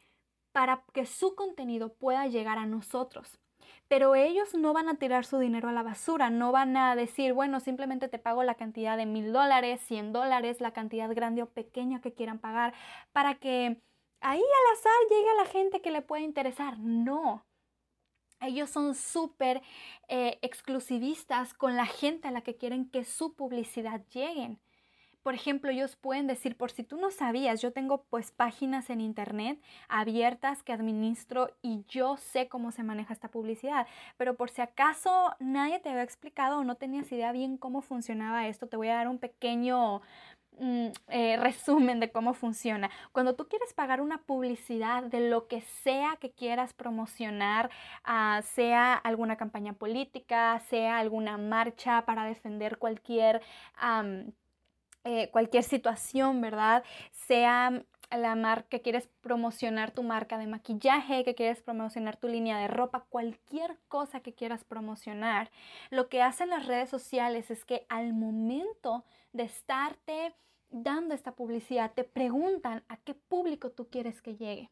para 0.52 0.84
que 0.94 1.06
su 1.06 1.36
contenido 1.36 1.94
pueda 1.94 2.28
llegar 2.28 2.60
a 2.60 2.66
nosotros. 2.68 3.40
Pero 3.88 4.16
ellos 4.16 4.54
no 4.54 4.74
van 4.74 4.90
a 4.90 4.96
tirar 4.96 5.26
su 5.26 5.40
dinero 5.40 5.70
a 5.70 5.74
la 5.74 5.84
basura, 5.84 6.30
no 6.30 6.52
van 6.52 6.78
a 6.78 6.96
decir, 6.96 7.34
bueno, 7.34 7.60
simplemente 7.60 8.08
te 8.08 8.20
pago 8.20 8.44
la 8.44 8.56
cantidad 8.56 8.98
de 8.98 9.06
mil 9.06 9.34
dólares, 9.34 9.82
cien 9.82 10.14
dólares, 10.14 10.62
la 10.62 10.74
cantidad 10.74 11.14
grande 11.14 11.44
o 11.44 11.50
pequeña 11.50 12.02
que 12.02 12.14
quieran 12.14 12.40
pagar, 12.40 12.74
para 13.12 13.36
que 13.36 13.82
ahí 14.22 14.40
al 14.40 14.78
azar 14.78 14.92
llegue 15.10 15.30
a 15.30 15.44
la 15.44 15.46
gente 15.46 15.82
que 15.82 15.92
le 15.92 16.02
pueda 16.02 16.24
interesar. 16.24 16.80
No. 16.80 17.46
Ellos 18.42 18.70
son 18.70 18.96
súper 18.96 19.62
eh, 20.08 20.40
exclusivistas 20.42 21.54
con 21.54 21.76
la 21.76 21.86
gente 21.86 22.28
a 22.28 22.32
la 22.32 22.42
que 22.42 22.56
quieren 22.56 22.90
que 22.90 23.04
su 23.04 23.36
publicidad 23.36 24.06
lleguen. 24.08 24.60
Por 25.30 25.36
ejemplo, 25.36 25.70
ellos 25.70 25.96
pueden 25.96 26.26
decir, 26.26 26.58
por 26.58 26.72
si 26.72 26.84
tú 26.84 26.98
no 26.98 27.12
sabías, 27.12 27.62
yo 27.62 27.72
tengo 27.72 28.02
pues 28.10 28.32
páginas 28.32 28.90
en 28.90 29.00
internet 29.00 29.62
abiertas 29.88 30.64
que 30.64 30.74
administro 30.74 31.56
y 31.62 31.86
yo 31.88 32.18
sé 32.18 32.48
cómo 32.48 32.72
se 32.72 32.82
maneja 32.82 33.14
esta 33.14 33.30
publicidad. 33.30 33.86
Pero 34.18 34.36
por 34.36 34.50
si 34.50 34.64
acaso 34.64 35.36
nadie 35.40 35.78
te 35.78 35.90
había 35.90 36.02
explicado 36.02 36.58
o 36.58 36.64
no 36.64 36.78
tenías 36.78 37.12
idea 37.12 37.32
bien 37.32 37.58
cómo 37.58 37.82
funcionaba 37.82 38.48
esto, 38.48 38.66
te 38.66 38.76
voy 38.76 38.88
a 38.88 38.96
dar 38.96 39.08
un 39.08 39.20
pequeño 39.20 40.02
Mm, 40.60 40.90
eh, 41.08 41.38
resumen 41.38 42.02
de 42.02 42.12
cómo 42.12 42.34
funciona. 42.34 42.90
Cuando 43.14 43.34
tú 43.36 43.48
quieres 43.48 43.74
pagar 43.74 44.02
una 44.02 44.18
publicidad 44.24 45.04
de 45.04 45.30
lo 45.30 45.48
que 45.48 45.62
sea 45.62 46.18
que 46.20 46.32
quieras 46.32 46.74
promocionar, 46.74 47.70
ah, 48.04 48.42
sea 48.44 48.94
alguna 48.96 49.38
campaña 49.38 49.72
política, 49.74 50.60
sea 50.70 51.00
alguna 51.00 51.38
marcha 51.38 52.06
para 52.06 52.26
defender 52.26 52.78
cualquier, 52.78 53.42
eh, 55.04 55.30
cualquier 55.32 55.64
situación, 55.64 56.42
¿verdad? 56.42 56.84
Sea 57.12 57.84
la 58.12 58.36
marca 58.36 58.70
que 58.70 58.82
quieres 58.82 59.08
promocionar 59.22 59.92
tu 59.92 60.04
marca 60.04 60.38
de 60.38 60.48
maquillaje, 60.48 61.24
que 61.24 61.36
quieres 61.36 61.62
promocionar 61.62 62.18
tu 62.18 62.28
línea 62.28 62.58
de 62.58 62.68
ropa, 62.68 63.06
cualquier 63.10 63.78
cosa 63.88 64.22
que 64.22 64.34
quieras 64.34 64.64
promocionar, 64.64 65.52
lo 65.92 66.10
que 66.10 66.22
hacen 66.22 66.50
las 66.50 66.66
redes 66.66 66.90
sociales 66.90 67.52
es 67.52 67.66
que 67.66 67.86
al 67.88 68.14
momento 68.14 69.06
de 69.32 69.44
estarte 69.44 70.34
dando 70.72 71.14
esta 71.14 71.36
publicidad, 71.36 71.94
te 71.94 72.04
preguntan 72.04 72.84
a 72.90 72.98
qué 72.98 73.14
público 73.14 73.72
tú 73.72 73.90
quieres 73.90 74.22
que 74.22 74.36
llegue. 74.36 74.70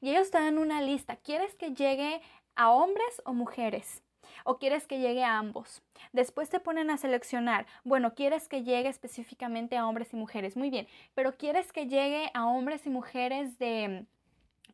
Y 0.00 0.10
ellos 0.10 0.30
te 0.30 0.38
dan 0.38 0.58
una 0.58 0.82
lista. 0.82 1.16
¿Quieres 1.16 1.54
que 1.54 1.74
llegue 1.74 2.20
a 2.54 2.70
hombres 2.70 3.22
o 3.24 3.32
mujeres? 3.32 4.02
¿O 4.44 4.58
quieres 4.58 4.86
que 4.86 4.98
llegue 4.98 5.24
a 5.24 5.38
ambos? 5.38 5.82
Después 6.12 6.50
te 6.50 6.60
ponen 6.60 6.90
a 6.90 6.96
seleccionar. 6.96 7.66
Bueno, 7.84 8.14
¿quieres 8.14 8.48
que 8.48 8.62
llegue 8.62 8.88
específicamente 8.88 9.76
a 9.76 9.86
hombres 9.86 10.12
y 10.12 10.16
mujeres? 10.16 10.56
Muy 10.56 10.70
bien. 10.70 10.86
Pero 11.14 11.36
¿quieres 11.36 11.72
que 11.72 11.86
llegue 11.86 12.30
a 12.34 12.46
hombres 12.46 12.86
y 12.86 12.90
mujeres 12.90 13.58
de 13.58 14.06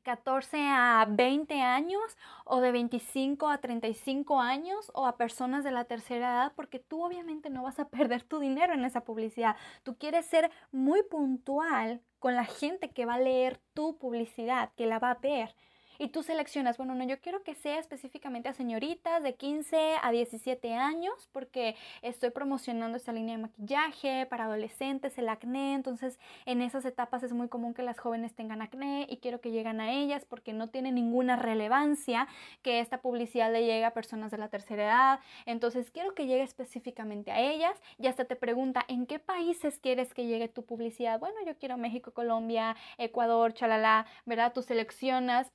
14 0.07 0.57
a 0.69 1.05
20 1.09 1.61
años 1.61 2.17
o 2.45 2.61
de 2.61 2.71
25 2.71 3.49
a 3.49 3.59
35 3.59 4.41
años 4.41 4.93
o 4.95 5.05
a 5.05 5.17
personas 5.17 5.65
de 5.65 5.73
la 5.73 5.85
tercera 5.85 6.29
edad 6.29 6.53
porque 6.55 6.79
tú 6.79 7.03
obviamente 7.05 7.51
no 7.51 7.65
vas 7.65 7.81
a 7.81 7.89
perder 7.91 8.23
tu 8.23 8.39
dinero 8.39 8.73
en 8.73 8.85
esa 8.85 9.03
publicidad. 9.03 9.57
Tú 9.83 9.97
quieres 9.99 10.25
ser 10.27 10.53
muy 10.71 11.03
puntual 11.03 12.01
con 12.21 12.37
la 12.37 12.45
gente 12.45 12.91
que 12.91 13.05
va 13.05 13.15
a 13.15 13.19
leer 13.19 13.61
tu 13.75 13.99
publicidad, 13.99 14.71
que 14.77 14.87
la 14.87 15.01
va 15.01 15.11
a 15.11 15.19
ver 15.19 15.57
y 15.99 16.09
tú 16.09 16.23
seleccionas, 16.23 16.77
bueno, 16.77 16.95
no, 16.95 17.05
yo 17.05 17.21
quiero 17.21 17.43
que 17.43 17.55
sea 17.55 17.79
específicamente 17.79 18.49
a 18.49 18.53
señoritas 18.53 19.23
de 19.23 19.35
15 19.35 19.97
a 20.03 20.11
17 20.11 20.75
años 20.75 21.29
porque 21.33 21.77
estoy 22.03 22.31
promocionando 22.31 22.97
esta 22.97 23.13
línea 23.13 23.37
de 23.37 23.43
maquillaje 23.43 24.27
para 24.27 24.45
adolescentes, 24.45 25.19
el 25.19 25.29
acné, 25.29 25.75
entonces 25.75 26.19
en 26.45 26.63
esas 26.63 26.85
etapas 26.85 27.23
es 27.23 27.33
muy 27.33 27.49
común 27.49 27.75
que 27.75 27.83
las 27.83 27.99
jóvenes 27.99 28.35
tengan 28.35 28.63
acné 28.63 29.07
y 29.09 29.19
quiero 29.19 29.41
que 29.41 29.51
lleguen 29.51 29.81
a 29.81 29.93
ellas 29.93 30.25
porque 30.25 30.53
no 30.53 30.69
tiene 30.69 30.93
ninguna 30.93 31.37
relevancia 31.37 32.29
que 32.63 32.81
esta 32.81 33.01
publicidad 33.01 33.53
le 33.53 33.63
llegue 33.63 33.85
a 33.85 33.95
personas 33.95 34.31
de 34.31 34.39
la 34.39 34.49
tercera 34.49 34.85
edad, 34.85 35.21
entonces 35.45 35.91
quiero 35.91 36.15
que 36.15 36.27
llegue 36.27 36.43
específicamente 36.43 37.31
a 37.31 37.41
ellas 37.41 37.81
y 37.99 38.07
hasta 38.07 38.25
te 38.25 38.37
pregunta, 38.37 38.85
¿en 38.89 39.07
qué 39.07 39.19
países 39.19 39.79
quieres 39.79 40.15
que 40.15 40.27
llegue 40.27 40.49
tu 40.49 40.65
publicidad? 40.65 41.19
Bueno, 41.21 41.37
yo 41.47 41.57
quiero 41.59 41.77
México, 41.77 42.13
Colombia, 42.13 42.77
Ecuador, 42.99 43.55
chalala, 43.55 44.07
¿verdad? 44.25 44.53
Tú 44.53 44.63
seleccionas 44.63 45.53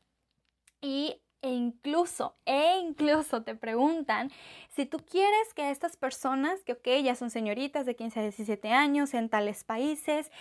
y 0.81 1.21
e 1.41 1.49
incluso, 1.49 2.35
e 2.45 2.77
incluso 2.79 3.43
te 3.43 3.55
preguntan 3.55 4.29
si 4.69 4.85
tú 4.85 4.99
quieres 4.99 5.53
que 5.55 5.71
estas 5.71 5.97
personas, 5.97 6.63
que 6.63 6.73
ok, 6.73 6.87
ya 7.03 7.15
son 7.15 7.31
señoritas 7.31 7.85
de 7.85 7.95
15 7.95 8.19
a 8.19 8.23
17 8.23 8.69
años 8.69 9.13
en 9.15 9.29
tales 9.29 9.63
países, 9.63 10.31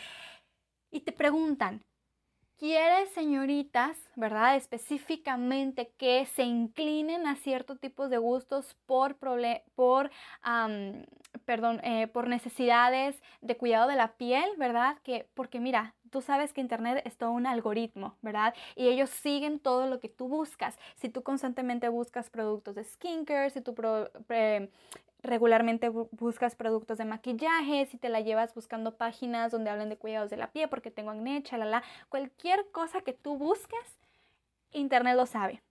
y 0.91 1.01
te 1.01 1.13
preguntan, 1.13 1.85
¿quieres 2.61 3.09
señoritas, 3.13 3.97
verdad? 4.17 4.55
Específicamente 4.55 5.95
que 5.97 6.27
se 6.27 6.43
inclinen 6.43 7.27
a 7.27 7.35
ciertos 7.37 7.81
tipos 7.81 8.11
de 8.11 8.19
gustos 8.19 8.77
por, 8.85 9.17
por, 9.17 10.11
perdón, 11.47 11.81
eh, 11.83 12.07
por 12.09 12.29
necesidades 12.29 13.23
de 13.41 13.57
cuidado 13.57 13.89
de 13.89 13.97
la 13.97 14.13
piel, 14.13 14.45
¿verdad? 14.59 14.99
Que, 15.03 15.27
porque 15.33 15.59
mira, 15.59 15.95
tú 16.11 16.21
sabes 16.21 16.53
que 16.53 16.61
Internet 16.61 17.03
es 17.07 17.17
todo 17.17 17.31
un 17.31 17.47
algoritmo, 17.47 18.19
¿verdad? 18.21 18.55
Y 18.77 18.89
ellos 18.89 19.09
siguen 19.09 19.59
todo 19.59 19.87
lo 19.87 19.99
que 19.99 20.11
tú 20.11 20.29
buscas. 20.29 20.79
Si 20.97 21.09
tú 21.09 21.23
constantemente 21.23 21.89
buscas 21.89 22.29
productos 22.29 22.75
de 22.75 22.85
skincare, 22.85 23.49
si 23.49 23.63
tú 23.63 23.75
regularmente 25.23 25.89
buscas 25.89 26.55
productos 26.55 26.99
de 26.99 27.05
maquillaje, 27.05 27.87
si 27.87 27.99
te 27.99 28.09
la 28.09 28.21
llevas 28.21 28.55
buscando 28.55 28.97
páginas 28.97 29.53
donde 29.53 29.71
hablan 29.71 29.89
de 29.89 29.97
cuidados 29.97 30.31
de 30.31 30.37
la 30.37 30.53
piel 30.53 30.69
porque 30.69 30.91
tengo 30.91 31.11
acné, 31.11 31.43
chalala, 31.43 31.83
cualquier 32.09 32.71
cosa 32.71 33.01
que 33.03 33.13
tú 33.13 33.37
busques, 33.37 33.99
Internet 34.73 35.17
lo 35.17 35.27
sabe. 35.27 35.63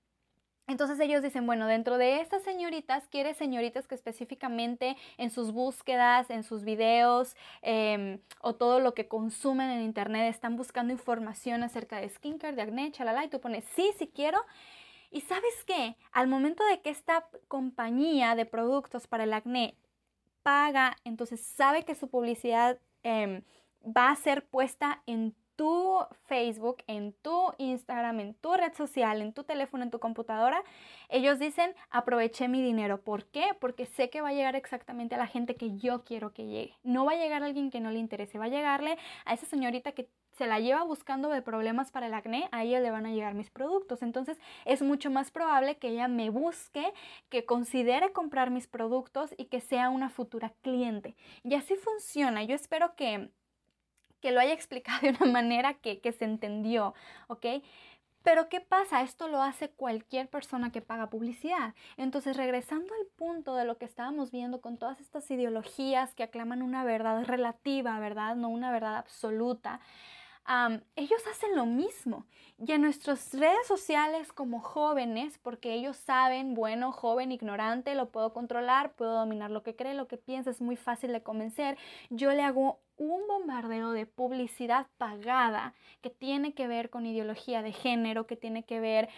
Entonces 0.70 1.00
ellos 1.00 1.24
dicen, 1.24 1.48
bueno, 1.48 1.66
dentro 1.66 1.98
de 1.98 2.22
estas 2.22 2.44
señoritas, 2.44 3.08
quiere 3.08 3.34
señoritas 3.34 3.88
que 3.88 3.96
específicamente 3.96 4.98
en 5.18 5.32
sus 5.32 5.52
búsquedas, 5.52 6.30
en 6.30 6.44
sus 6.44 6.64
videos 6.64 7.36
em, 7.64 8.20
o 8.40 8.54
todo 8.54 8.80
lo 8.80 8.94
que 8.94 9.08
consumen 9.08 9.72
en 9.72 9.82
internet 9.82 10.30
están 10.30 10.58
buscando 10.58 10.94
información 10.94 11.64
acerca 11.64 12.00
de 12.00 12.10
skincare, 12.10 12.56
de 12.56 12.62
acné, 12.62 12.92
chalala, 12.92 13.26
y 13.26 13.30
tú 13.30 13.40
pones, 13.42 13.66
sí, 13.76 13.92
sí 13.98 14.12
quiero. 14.14 14.40
Y 15.12 15.22
sabes 15.22 15.64
qué, 15.66 15.98
al 16.12 16.28
momento 16.28 16.64
de 16.66 16.82
que 16.82 16.90
esta 16.90 17.28
compañía 17.48 18.36
de 18.36 18.46
productos 18.46 19.08
para 19.08 19.24
el 19.24 19.34
acné 19.34 19.76
paga, 20.44 20.96
entonces 21.04 21.42
sabe 21.42 21.84
que 21.84 21.96
su 21.96 22.10
publicidad 22.10 22.80
em, 23.04 23.44
va 23.84 24.12
a 24.12 24.16
ser 24.16 24.46
puesta 24.46 25.02
en 25.06 25.36
tu 25.60 26.00
Facebook, 26.28 26.78
en 26.88 27.12
tu 27.22 27.52
Instagram, 27.58 28.22
en 28.22 28.34
tu 28.36 28.54
red 28.54 28.74
social, 28.76 29.22
en 29.22 29.34
tu 29.34 29.44
teléfono, 29.44 29.84
en 29.84 29.92
tu 29.92 30.00
computadora, 30.00 30.64
ellos 31.10 31.38
dicen, 31.38 31.76
aproveché 31.90 32.48
mi 32.48 32.62
dinero. 32.62 33.02
¿Por 33.02 33.26
qué? 33.26 33.48
Porque 33.60 33.86
sé 33.86 34.10
que 34.10 34.22
va 34.22 34.30
a 34.30 34.34
llegar 34.34 34.56
exactamente 34.56 35.16
a 35.16 35.18
la 35.18 35.28
gente 35.28 35.58
que 35.58 35.76
yo 35.76 36.06
quiero 36.06 36.32
que 36.32 36.46
llegue. 36.46 36.78
No 36.84 37.04
va 37.04 37.12
a 37.12 37.18
llegar 37.18 37.44
a 37.44 37.48
alguien 37.48 37.72
que 37.72 37.82
no 37.82 37.92
le 37.92 38.00
interese, 38.00 38.40
va 38.40 38.46
a 38.46 38.48
llegarle 38.48 38.98
a 39.26 39.34
esa 39.34 39.48
señorita 39.48 39.92
que 39.92 40.08
se 40.40 40.48
la 40.48 40.62
lleva 40.62 40.84
buscando 40.84 41.28
de 41.28 41.42
problemas 41.42 41.92
para 41.92 42.08
el 42.08 42.14
acné, 42.14 42.48
a 42.54 42.64
ella 42.64 42.80
le 42.80 42.92
van 42.92 43.06
a 43.06 43.12
llegar 43.12 43.34
mis 43.34 43.50
productos. 43.50 44.02
Entonces 44.02 44.38
es 44.64 44.82
mucho 44.82 45.12
más 45.12 45.32
probable 45.32 45.78
que 45.78 45.90
ella 45.90 46.08
me 46.08 46.30
busque, 46.30 46.94
que 47.28 47.44
considere 47.44 48.14
comprar 48.14 48.50
mis 48.50 48.66
productos 48.66 49.36
y 49.36 49.46
que 49.46 49.60
sea 49.60 49.90
una 49.90 50.10
futura 50.10 50.54
cliente. 50.62 51.18
Y 51.44 51.56
así 51.56 51.76
funciona. 51.76 52.42
Yo 52.44 52.56
espero 52.56 52.96
que 52.96 53.30
que 54.22 54.32
lo 54.32 54.40
haya 54.40 54.54
explicado 54.54 55.00
de 55.02 55.10
una 55.10 55.32
manera 55.32 55.74
que, 55.76 56.00
se 56.12 56.26
entendió, 56.26 56.94
¿ok? 57.28 57.46
Pero 58.24 58.50
¿qué 58.50 58.60
pasa? 58.60 59.02
Esto 59.02 59.30
lo 59.30 59.42
hace 59.42 59.70
cualquier 59.70 60.30
persona 60.30 60.72
que 60.72 60.82
paga 60.82 61.10
publicidad. 61.10 61.74
Entonces, 61.96 62.36
regresando 62.36 62.94
al 62.94 63.08
punto 63.16 63.56
de 63.56 63.64
lo 63.64 63.78
que 63.78 63.86
estábamos 63.86 64.30
viendo 64.30 64.60
con 64.60 64.78
todas 64.78 65.00
estas 65.00 65.32
ideologías 65.32 66.14
que 66.16 66.24
aclaman 66.24 66.62
una 66.62 66.84
verdad 66.84 67.24
relativa, 67.26 67.98
¿verdad? 68.00 68.36
No 68.36 68.50
una 68.50 68.72
verdad 68.72 68.98
absoluta. 68.98 69.80
Ellos 70.96 71.28
hacen 71.28 71.56
lo 71.56 71.66
mismo. 71.66 72.26
Y 72.58 72.72
en 72.72 72.82
nuestras 72.82 73.34
redes 73.34 73.68
sociales 73.68 74.34
como 74.34 74.60
jóvenes, 74.60 75.38
porque 75.38 75.74
ellos 75.74 75.96
saben, 75.96 76.56
bueno, 76.56 76.92
joven, 76.92 77.32
ignorante, 77.32 77.96
lo 77.96 78.10
puedo 78.10 78.34
controlar, 78.34 78.94
puedo 78.94 79.14
dominar 79.14 79.52
lo 79.52 79.64
que 79.64 79.76
cree, 79.76 79.94
lo 79.94 80.08
que 80.08 80.18
piensa, 80.18 80.50
es 80.50 80.60
muy 80.60 80.76
fácil 80.76 81.14
de 81.14 81.24
convencer, 81.24 81.78
yo 82.10 82.34
le 82.34 82.42
hago 82.42 82.82
un 82.98 83.28
bombardeo 83.28 83.92
de 83.92 84.06
publicidad 84.06 84.88
pagada 84.98 85.74
que 86.02 86.10
tiene 86.10 86.54
que 86.54 86.68
ver 86.68 86.90
con 86.90 87.06
ideología 87.06 87.62
de 87.62 87.72
género, 87.72 88.28
que 88.28 88.36
tiene 88.36 88.64
que 88.64 88.80
ver 88.82 89.10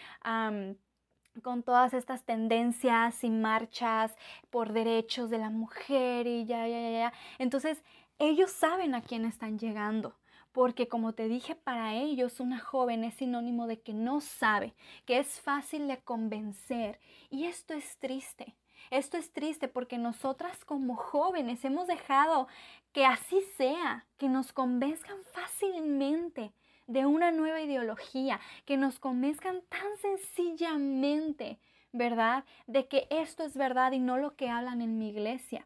con 1.41 1.63
todas 1.63 1.93
estas 1.93 2.23
tendencias 2.25 3.23
y 3.23 3.29
marchas 3.29 4.15
por 4.49 4.73
derechos 4.73 5.29
de 5.29 5.39
la 5.39 5.49
mujer 5.49 6.27
y 6.27 6.45
ya, 6.45 6.67
ya, 6.67 6.79
ya, 6.79 6.91
ya. 6.91 7.13
Entonces, 7.39 7.81
ellos 8.19 8.51
saben 8.51 8.93
a 8.93 9.01
quién 9.01 9.25
están 9.25 9.57
llegando. 9.57 10.13
Porque 10.51 10.87
como 10.87 11.13
te 11.13 11.27
dije, 11.27 11.55
para 11.55 11.95
ellos 11.95 12.39
una 12.39 12.59
joven 12.59 13.03
es 13.03 13.15
sinónimo 13.15 13.67
de 13.67 13.81
que 13.81 13.93
no 13.93 14.21
sabe, 14.21 14.73
que 15.05 15.19
es 15.19 15.39
fácil 15.39 15.87
de 15.87 15.99
convencer. 16.01 16.99
Y 17.29 17.45
esto 17.45 17.73
es 17.73 17.97
triste. 17.97 18.55
Esto 18.89 19.17
es 19.17 19.31
triste 19.31 19.67
porque 19.67 19.97
nosotras 19.97 20.65
como 20.65 20.95
jóvenes 20.95 21.63
hemos 21.63 21.87
dejado 21.87 22.47
que 22.91 23.05
así 23.05 23.41
sea, 23.55 24.05
que 24.17 24.27
nos 24.27 24.51
convenzcan 24.51 25.17
fácilmente 25.31 26.51
de 26.87 27.05
una 27.05 27.31
nueva 27.31 27.61
ideología, 27.61 28.41
que 28.65 28.75
nos 28.75 28.99
convenzcan 28.99 29.61
tan 29.69 29.97
sencillamente, 29.97 31.59
¿verdad? 31.93 32.43
De 32.67 32.87
que 32.87 33.07
esto 33.09 33.43
es 33.43 33.55
verdad 33.55 33.93
y 33.93 33.99
no 33.99 34.17
lo 34.17 34.35
que 34.35 34.49
hablan 34.49 34.81
en 34.81 34.97
mi 34.97 35.09
iglesia. 35.09 35.65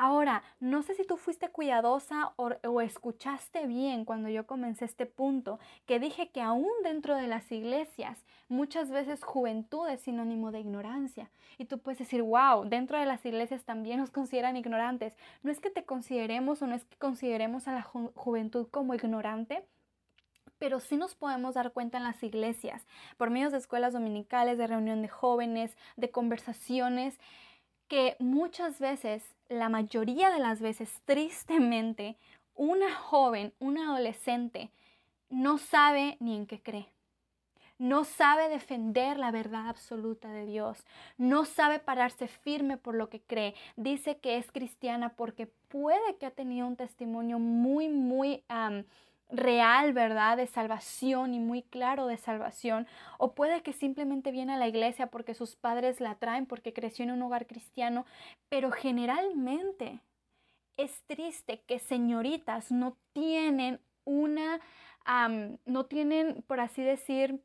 Ahora, 0.00 0.44
no 0.60 0.84
sé 0.84 0.94
si 0.94 1.02
tú 1.02 1.16
fuiste 1.16 1.48
cuidadosa 1.48 2.32
o, 2.36 2.80
escuchaste 2.80 3.66
bien 3.66 4.04
cuando 4.04 4.28
yo 4.28 4.46
comencé 4.46 4.84
este 4.84 5.06
punto, 5.06 5.58
que 5.86 5.98
dije 5.98 6.30
que 6.30 6.40
aún 6.40 6.70
dentro 6.84 7.16
de 7.16 7.26
las 7.26 7.50
iglesias 7.50 8.24
muchas 8.48 8.92
veces 8.92 9.24
juventud 9.24 9.88
es 9.88 10.00
sinónimo 10.02 10.52
de 10.52 10.60
ignorancia. 10.60 11.32
Y 11.58 11.64
tú 11.64 11.80
puedes 11.80 11.98
decir, 11.98 12.22
wow, 12.22 12.64
dentro 12.64 12.96
de 12.96 13.06
las 13.06 13.26
iglesias 13.26 13.64
también 13.64 13.98
nos 13.98 14.12
consideran 14.12 14.56
ignorantes. 14.56 15.14
No 15.42 15.50
es 15.50 15.58
que 15.58 15.68
te 15.68 15.84
consideremos 15.84 16.62
o 16.62 16.68
no 16.68 16.76
es 16.76 16.84
que 16.84 16.96
consideremos 16.96 17.66
a 17.66 17.72
la 17.72 17.82
juventud 17.82 18.68
como 18.70 18.94
ignorante, 18.94 19.64
pero 20.60 20.78
sí 20.78 20.96
nos 20.96 21.16
podemos 21.16 21.54
dar 21.54 21.72
cuenta 21.72 21.98
en 21.98 22.04
las 22.04 22.22
iglesias, 22.22 22.86
por 23.16 23.30
medio 23.30 23.50
de 23.50 23.58
escuelas 23.58 23.94
dominicales, 23.94 24.58
de 24.58 24.66
reunión 24.68 25.02
de 25.02 25.08
jóvenes, 25.08 25.76
de 25.96 26.10
conversaciones, 26.12 27.18
que 27.88 28.16
muchas 28.18 28.78
veces, 28.78 29.24
la 29.48 29.68
mayoría 29.68 30.30
de 30.30 30.38
las 30.38 30.60
veces, 30.60 31.00
tristemente, 31.04 32.16
una 32.54 32.94
joven, 32.94 33.52
una 33.58 33.90
adolescente, 33.90 34.70
no 35.30 35.58
sabe 35.58 36.16
ni 36.20 36.36
en 36.36 36.46
qué 36.46 36.60
cree. 36.62 36.88
No 37.78 38.02
sabe 38.02 38.48
defender 38.48 39.18
la 39.18 39.30
verdad 39.30 39.68
absoluta 39.68 40.32
de 40.32 40.46
Dios. 40.46 40.84
No 41.16 41.44
sabe 41.44 41.78
pararse 41.78 42.26
firme 42.26 42.76
por 42.76 42.96
lo 42.96 43.08
que 43.08 43.20
cree. 43.20 43.54
Dice 43.76 44.18
que 44.18 44.36
es 44.36 44.50
cristiana 44.50 45.10
porque 45.10 45.46
puede 45.68 46.16
que 46.18 46.26
ha 46.26 46.32
tenido 46.32 46.66
un 46.66 46.74
testimonio 46.74 47.38
muy, 47.38 47.88
muy 47.88 48.42
real, 49.30 49.92
¿verdad? 49.92 50.36
De 50.36 50.46
salvación 50.46 51.34
y 51.34 51.38
muy 51.40 51.62
claro 51.62 52.06
de 52.06 52.16
salvación. 52.16 52.86
O 53.18 53.34
puede 53.34 53.62
que 53.62 53.72
simplemente 53.72 54.30
viene 54.30 54.54
a 54.54 54.58
la 54.58 54.68
iglesia 54.68 55.08
porque 55.08 55.34
sus 55.34 55.56
padres 55.56 56.00
la 56.00 56.14
traen, 56.16 56.46
porque 56.46 56.72
creció 56.72 57.04
en 57.04 57.10
un 57.10 57.22
hogar 57.22 57.46
cristiano. 57.46 58.06
Pero 58.48 58.70
generalmente 58.70 60.00
es 60.76 61.02
triste 61.06 61.62
que 61.66 61.78
señoritas 61.78 62.70
no 62.70 62.96
tienen 63.12 63.80
una, 64.04 64.60
no 65.66 65.86
tienen, 65.86 66.42
por 66.46 66.60
así 66.60 66.82
decir, 66.82 67.42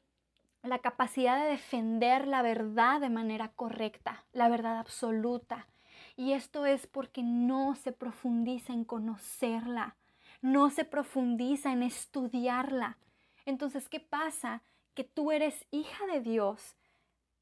la 0.61 0.79
capacidad 0.79 1.43
de 1.43 1.49
defender 1.49 2.25
la 2.27 2.41
verdad 2.41 3.01
de 3.01 3.09
manera 3.09 3.49
correcta, 3.49 4.23
la 4.31 4.47
verdad 4.47 4.77
absoluta. 4.77 5.67
Y 6.15 6.33
esto 6.33 6.65
es 6.65 6.87
porque 6.87 7.23
no 7.23 7.75
se 7.75 7.91
profundiza 7.91 8.71
en 8.71 8.85
conocerla 8.85 9.97
no 10.43 10.69
se 10.69 10.83
profundiza 10.83 11.71
en 11.71 11.81
estudiarla. 11.83 12.97
Entonces, 13.45 13.87
¿qué 13.87 14.01
pasa? 14.01 14.61
Que 14.93 15.05
tú 15.05 15.31
eres 15.31 15.65
hija 15.71 16.05
de 16.05 16.19
Dios, 16.19 16.75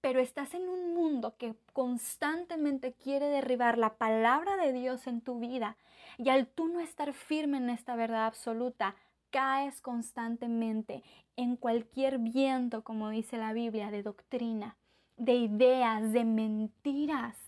pero 0.01 0.19
estás 0.19 0.53
en 0.53 0.69
un 0.69 0.93
mundo 0.93 1.35
que 1.37 1.55
constantemente 1.73 2.93
quiere 2.93 3.25
derribar 3.25 3.79
la 3.79 3.97
palabra 3.97 4.55
de 4.55 4.71
Dios 4.71 5.07
en 5.07 5.21
tu 5.21 5.39
vida 5.39 5.77
y 6.19 6.29
al 6.29 6.47
tú 6.47 6.67
no 6.67 6.79
estar 6.79 7.11
firme 7.13 7.57
en 7.57 7.71
esta 7.71 7.95
verdad 7.95 8.27
absoluta, 8.27 8.95
caes 9.31 9.81
constantemente 9.81 11.03
en 11.35 11.55
cualquier 11.55 12.19
viento, 12.19 12.83
como 12.83 13.09
dice 13.09 13.37
la 13.37 13.51
Biblia, 13.51 13.89
de 13.89 14.03
doctrina, 14.03 14.77
de 15.17 15.33
ideas, 15.33 16.13
de 16.13 16.23
mentiras. 16.23 17.40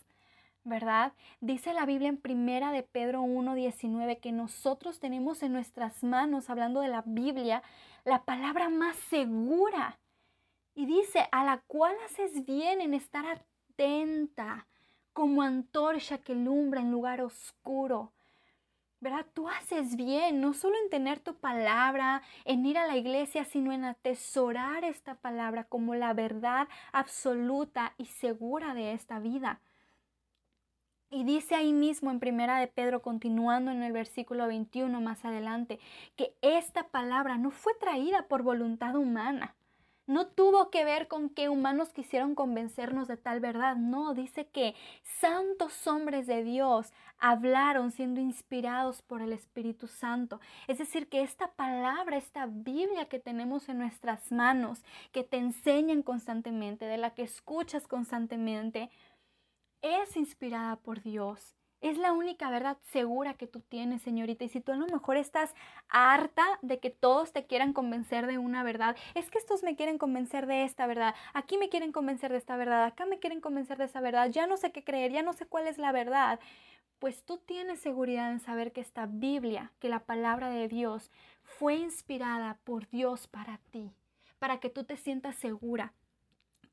¿Verdad? 0.63 1.13
Dice 1.41 1.73
la 1.73 1.85
Biblia 1.85 2.09
en 2.09 2.17
primera 2.17 2.71
de 2.71 2.83
Pedro 2.83 3.21
1:19 3.21 4.19
que 4.19 4.31
nosotros 4.31 4.99
tenemos 4.99 5.43
en 5.43 5.53
nuestras 5.53 6.03
manos, 6.03 6.49
hablando 6.49 6.81
de 6.81 6.87
la 6.87 7.03
Biblia, 7.05 7.63
la 8.05 8.23
palabra 8.23 8.69
más 8.69 8.95
segura. 8.95 9.99
Y 10.75 10.85
dice, 10.85 11.27
a 11.31 11.43
la 11.43 11.59
cual 11.67 11.95
haces 12.05 12.45
bien 12.45 12.81
en 12.81 12.93
estar 12.93 13.25
atenta, 13.73 14.67
como 15.13 15.43
antorcha 15.43 16.17
que 16.17 16.33
lumbra 16.33 16.81
en 16.81 16.91
lugar 16.91 17.21
oscuro. 17.21 18.11
¿Verdad? 18.99 19.25
Tú 19.33 19.49
haces 19.49 19.97
bien, 19.97 20.39
no 20.39 20.53
solo 20.53 20.75
en 20.81 20.89
tener 20.89 21.19
tu 21.19 21.35
palabra, 21.35 22.21
en 22.45 22.65
ir 22.65 22.77
a 22.77 22.87
la 22.87 22.95
iglesia, 22.95 23.43
sino 23.43 23.73
en 23.73 23.83
atesorar 23.83 24.85
esta 24.85 25.15
palabra 25.15 25.65
como 25.65 25.93
la 25.93 26.13
verdad 26.13 26.69
absoluta 26.93 27.93
y 27.97 28.05
segura 28.05 28.73
de 28.73 28.93
esta 28.93 29.19
vida. 29.19 29.59
Y 31.13 31.25
dice 31.25 31.53
ahí 31.53 31.73
mismo 31.73 32.09
en 32.09 32.19
primera 32.19 32.57
de 32.57 32.67
Pedro, 32.67 33.03
continuando 33.03 33.69
en 33.69 33.83
el 33.83 33.93
versículo 33.93 34.47
21 34.47 34.99
más 34.99 35.23
adelante, 35.23 35.79
que 36.15 36.33
esta 36.41 36.87
palabra 36.87 37.37
no 37.37 37.51
fue 37.51 37.75
traída 37.75 38.27
por 38.27 38.41
voluntad 38.41 38.95
humana. 38.95 39.53
No 40.07 40.25
tuvo 40.25 40.71
que 40.71 40.83
ver 40.83 41.07
con 41.07 41.29
que 41.29 41.49
humanos 41.49 41.93
quisieron 41.93 42.33
convencernos 42.33 43.07
de 43.07 43.15
tal 43.15 43.39
verdad. 43.39 43.75
No, 43.77 44.15
dice 44.15 44.47
que 44.47 44.75
santos 45.03 45.85
hombres 45.87 46.25
de 46.25 46.43
Dios 46.43 46.91
hablaron 47.19 47.91
siendo 47.91 48.19
inspirados 48.19 49.01
por 49.01 49.21
el 49.21 49.31
Espíritu 49.31 49.87
Santo. 49.87 50.41
Es 50.67 50.79
decir, 50.79 51.07
que 51.07 51.21
esta 51.21 51.51
palabra, 51.51 52.17
esta 52.17 52.47
Biblia 52.47 53.05
que 53.05 53.19
tenemos 53.19 53.69
en 53.69 53.77
nuestras 53.77 54.31
manos, 54.31 54.83
que 55.13 55.23
te 55.23 55.37
enseñan 55.37 56.01
constantemente, 56.01 56.85
de 56.85 56.97
la 56.97 57.11
que 57.11 57.21
escuchas 57.21 57.87
constantemente, 57.87 58.89
es 59.83 60.17
inspirada 60.17 60.77
por 60.77 61.03
Dios. 61.03 61.55
Es 61.81 61.97
la 61.97 62.13
única 62.13 62.49
verdad 62.49 62.77
segura 62.93 63.33
que 63.33 63.45
tú 63.45 63.59
tienes, 63.59 64.01
señorita. 64.01 64.45
Y 64.45 64.49
si 64.49 64.61
tú 64.61 64.71
a 64.71 64.77
lo 64.77 64.87
mejor 64.87 65.17
estás 65.17 65.53
harta 65.89 66.45
de 66.61 66.79
que 66.79 66.89
todos 66.89 67.33
te 67.33 67.45
quieran 67.45 67.73
convencer 67.73 68.25
de 68.25 68.37
una 68.37 68.63
verdad, 68.63 68.95
es 69.15 69.29
que 69.29 69.37
estos 69.37 69.63
me 69.63 69.75
quieren 69.75 69.97
convencer 69.97 70.47
de 70.47 70.63
esta 70.63 70.87
verdad, 70.87 71.13
aquí 71.33 71.57
me 71.57 71.67
quieren 71.67 71.91
convencer 71.91 72.31
de 72.31 72.37
esta 72.37 72.55
verdad, 72.55 72.85
acá 72.85 73.05
me 73.05 73.19
quieren 73.19 73.41
convencer 73.41 73.77
de 73.77 73.83
esa 73.83 73.99
verdad, 73.99 74.29
ya 74.31 74.47
no 74.47 74.55
sé 74.55 74.71
qué 74.71 74.85
creer, 74.85 75.11
ya 75.11 75.23
no 75.23 75.33
sé 75.33 75.45
cuál 75.45 75.67
es 75.67 75.77
la 75.77 75.91
verdad. 75.91 76.39
Pues 76.99 77.25
tú 77.25 77.37
tienes 77.37 77.81
seguridad 77.81 78.31
en 78.31 78.39
saber 78.39 78.71
que 78.71 78.79
esta 78.79 79.05
Biblia, 79.05 79.73
que 79.79 79.89
la 79.89 80.05
palabra 80.05 80.49
de 80.49 80.69
Dios, 80.69 81.11
fue 81.43 81.75
inspirada 81.75 82.59
por 82.63 82.87
Dios 82.87 83.27
para 83.27 83.57
ti, 83.71 83.91
para 84.39 84.61
que 84.61 84.69
tú 84.69 84.85
te 84.85 84.95
sientas 84.95 85.35
segura, 85.35 85.91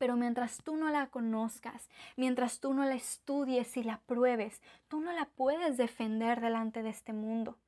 pero 0.00 0.16
mientras 0.16 0.62
tú 0.64 0.76
no 0.76 0.88
la 0.88 1.08
conozcas, 1.08 1.90
mientras 2.16 2.58
tú 2.58 2.72
no 2.72 2.86
la 2.86 2.94
estudies 2.94 3.76
y 3.76 3.82
la 3.82 4.00
pruebes, 4.06 4.62
tú 4.88 4.98
no 4.98 5.12
la 5.12 5.26
puedes 5.26 5.76
defender 5.76 6.40
delante 6.40 6.82
de 6.82 6.88
este 6.88 7.12
mundo. 7.12 7.58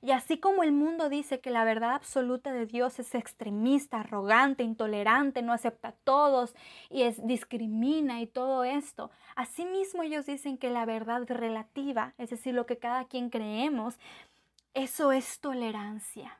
Y 0.00 0.12
así 0.12 0.38
como 0.38 0.62
el 0.62 0.72
mundo 0.72 1.10
dice 1.10 1.40
que 1.40 1.50
la 1.50 1.64
verdad 1.64 1.90
absoluta 1.90 2.50
de 2.54 2.64
Dios 2.64 2.98
es 2.98 3.14
extremista, 3.14 4.00
arrogante, 4.00 4.62
intolerante, 4.62 5.42
no 5.42 5.52
acepta 5.52 5.88
a 5.88 5.92
todos 5.92 6.54
y 6.88 7.02
es 7.02 7.26
discrimina 7.26 8.22
y 8.22 8.26
todo 8.26 8.64
esto, 8.64 9.10
asimismo 9.36 10.02
ellos 10.02 10.24
dicen 10.24 10.56
que 10.56 10.70
la 10.70 10.86
verdad 10.86 11.24
relativa, 11.28 12.14
es 12.16 12.30
decir, 12.30 12.54
lo 12.54 12.64
que 12.64 12.78
cada 12.78 13.04
quien 13.04 13.28
creemos, 13.28 13.98
eso 14.72 15.12
es 15.12 15.40
tolerancia. 15.40 16.39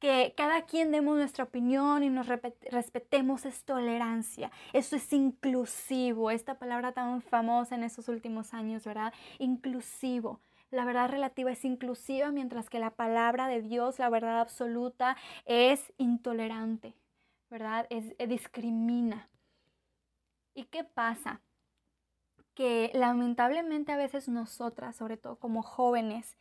Que 0.00 0.32
cada 0.36 0.62
quien 0.62 0.90
demos 0.90 1.16
nuestra 1.16 1.44
opinión 1.44 2.02
y 2.02 2.08
nos 2.08 2.26
respetemos 2.26 3.44
es 3.44 3.64
tolerancia. 3.64 4.50
Eso 4.72 4.96
es 4.96 5.12
inclusivo. 5.12 6.30
Esta 6.30 6.58
palabra 6.58 6.92
tan 6.92 7.20
famosa 7.20 7.74
en 7.74 7.84
estos 7.84 8.08
últimos 8.08 8.54
años, 8.54 8.84
¿verdad? 8.84 9.12
Inclusivo. 9.38 10.40
La 10.70 10.84
verdad 10.84 11.10
relativa 11.10 11.50
es 11.50 11.64
inclusiva, 11.64 12.30
mientras 12.30 12.70
que 12.70 12.78
la 12.78 12.90
palabra 12.90 13.48
de 13.48 13.60
Dios, 13.60 13.98
la 13.98 14.08
verdad 14.08 14.40
absoluta, 14.40 15.16
es 15.44 15.92
intolerante, 15.98 16.94
¿verdad? 17.50 17.86
Es, 17.90 18.14
eh, 18.18 18.26
discrimina. 18.26 19.28
¿Y 20.54 20.64
qué 20.64 20.84
pasa? 20.84 21.40
Que 22.54 22.90
lamentablemente 22.94 23.92
a 23.92 23.96
veces 23.96 24.28
nosotras, 24.28 24.96
sobre 24.96 25.16
todo 25.16 25.36
como 25.36 25.62
jóvenes, 25.62 26.36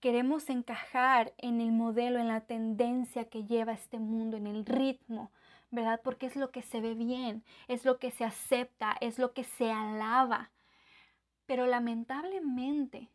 queremos 0.00 0.48
encajar 0.50 1.32
en 1.38 1.60
el 1.60 1.72
modelo, 1.72 2.18
en 2.18 2.28
la 2.28 2.42
tendencia 2.42 3.28
que 3.28 3.44
lleva 3.44 3.72
este 3.72 3.98
mundo, 3.98 4.36
en 4.36 4.46
el 4.46 4.64
ritmo, 4.64 5.30
¿verdad? 5.70 6.00
Porque 6.02 6.26
es 6.26 6.36
lo 6.36 6.50
que 6.50 6.62
se 6.62 6.80
ve 6.80 6.94
bien, 6.94 7.44
es 7.68 7.84
lo 7.84 7.98
que 7.98 8.10
se 8.10 8.24
acepta, 8.24 8.96
es 9.00 9.18
lo 9.18 9.32
que 9.32 9.44
se 9.44 9.70
alaba. 9.70 10.50
Pero 11.46 11.66
lamentablemente 11.66 13.08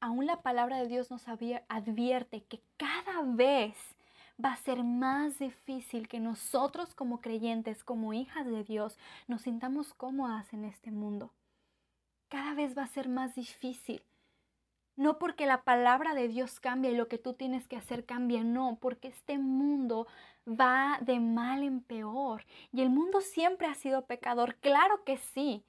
aún 0.00 0.26
la 0.26 0.42
palabra 0.42 0.78
de 0.78 0.88
Dios 0.88 1.10
nos 1.10 1.26
advierte 1.28 2.44
que 2.44 2.62
cada 2.76 3.22
vez 3.22 3.76
va 4.42 4.52
a 4.52 4.56
ser 4.56 4.84
más 4.84 5.38
difícil 5.38 6.08
que 6.08 6.20
nosotros 6.20 6.94
como 6.94 7.20
creyentes, 7.20 7.82
como 7.82 8.12
hijas 8.12 8.46
de 8.46 8.64
Dios, 8.64 8.98
nos 9.26 9.42
sintamos 9.42 9.94
cómodas 9.94 10.52
en 10.52 10.64
este 10.64 10.90
mundo. 10.90 11.32
Cada 12.28 12.54
vez 12.54 12.76
va 12.76 12.82
a 12.82 12.88
ser 12.88 13.08
más 13.08 13.34
difícil. 13.34 14.02
No 14.96 15.18
porque 15.18 15.46
la 15.46 15.62
palabra 15.62 16.14
de 16.14 16.28
Dios 16.28 16.58
cambie 16.60 16.90
y 16.92 16.96
lo 16.96 17.08
que 17.08 17.18
tú 17.18 17.34
tienes 17.34 17.68
que 17.68 17.76
hacer 17.76 18.04
cambie, 18.06 18.44
no, 18.44 18.78
porque 18.80 19.08
este 19.08 19.38
mundo 19.38 20.06
va 20.46 20.98
de 21.02 21.20
mal 21.20 21.62
en 21.62 21.82
peor. 21.82 22.44
Y 22.72 22.82
el 22.82 22.90
mundo 22.90 23.20
siempre 23.20 23.66
ha 23.68 23.74
sido 23.74 24.06
pecador, 24.06 24.56
claro 24.56 25.04
que 25.04 25.18
sí. 25.18 25.64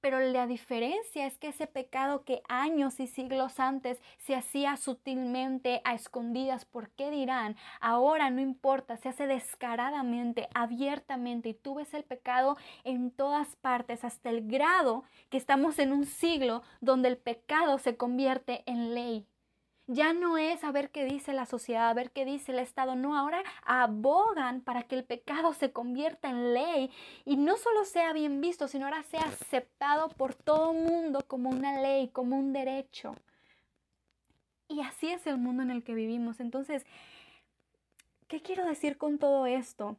Pero 0.00 0.20
la 0.20 0.46
diferencia 0.46 1.26
es 1.26 1.38
que 1.38 1.48
ese 1.48 1.66
pecado 1.66 2.24
que 2.24 2.42
años 2.48 3.00
y 3.00 3.06
siglos 3.06 3.60
antes 3.60 4.00
se 4.18 4.34
hacía 4.34 4.76
sutilmente, 4.76 5.82
a 5.84 5.94
escondidas, 5.94 6.64
¿por 6.64 6.90
qué 6.90 7.10
dirán? 7.10 7.56
Ahora 7.80 8.30
no 8.30 8.40
importa, 8.40 8.96
se 8.96 9.08
hace 9.08 9.26
descaradamente, 9.26 10.48
abiertamente, 10.54 11.50
y 11.50 11.54
tú 11.54 11.74
ves 11.74 11.92
el 11.94 12.04
pecado 12.04 12.56
en 12.84 13.10
todas 13.10 13.56
partes, 13.56 14.04
hasta 14.04 14.30
el 14.30 14.48
grado 14.48 15.04
que 15.28 15.36
estamos 15.36 15.78
en 15.78 15.92
un 15.92 16.06
siglo 16.06 16.62
donde 16.80 17.08
el 17.08 17.18
pecado 17.18 17.78
se 17.78 17.96
convierte 17.96 18.62
en 18.66 18.94
ley. 18.94 19.29
Ya 19.92 20.12
no 20.12 20.38
es 20.38 20.62
a 20.62 20.70
ver 20.70 20.92
qué 20.92 21.04
dice 21.04 21.32
la 21.32 21.46
sociedad, 21.46 21.88
a 21.88 21.94
ver 21.94 22.12
qué 22.12 22.24
dice 22.24 22.52
el 22.52 22.60
Estado, 22.60 22.94
no, 22.94 23.16
ahora 23.18 23.42
abogan 23.64 24.60
para 24.60 24.84
que 24.84 24.94
el 24.94 25.02
pecado 25.02 25.52
se 25.52 25.72
convierta 25.72 26.30
en 26.30 26.54
ley 26.54 26.92
y 27.24 27.36
no 27.36 27.56
solo 27.56 27.84
sea 27.84 28.12
bien 28.12 28.40
visto, 28.40 28.68
sino 28.68 28.84
ahora 28.84 29.02
sea 29.02 29.22
aceptado 29.22 30.08
por 30.10 30.36
todo 30.36 30.70
el 30.70 30.84
mundo 30.84 31.24
como 31.26 31.50
una 31.50 31.82
ley, 31.82 32.06
como 32.10 32.38
un 32.38 32.52
derecho. 32.52 33.16
Y 34.68 34.80
así 34.80 35.08
es 35.08 35.26
el 35.26 35.38
mundo 35.38 35.64
en 35.64 35.72
el 35.72 35.82
que 35.82 35.94
vivimos. 35.94 36.38
Entonces, 36.38 36.86
¿qué 38.28 38.40
quiero 38.40 38.64
decir 38.66 38.96
con 38.96 39.18
todo 39.18 39.46
esto? 39.46 39.96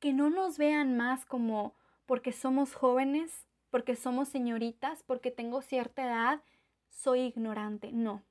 Que 0.00 0.12
no 0.12 0.28
nos 0.28 0.58
vean 0.58 0.98
más 0.98 1.24
como 1.24 1.74
porque 2.04 2.30
somos 2.30 2.74
jóvenes, 2.74 3.46
porque 3.70 3.96
somos 3.96 4.28
señoritas, 4.28 5.02
porque 5.02 5.30
tengo 5.30 5.62
cierta 5.62 6.04
edad, 6.04 6.42
soy 6.90 7.20
ignorante. 7.20 7.90
No, 7.90 8.22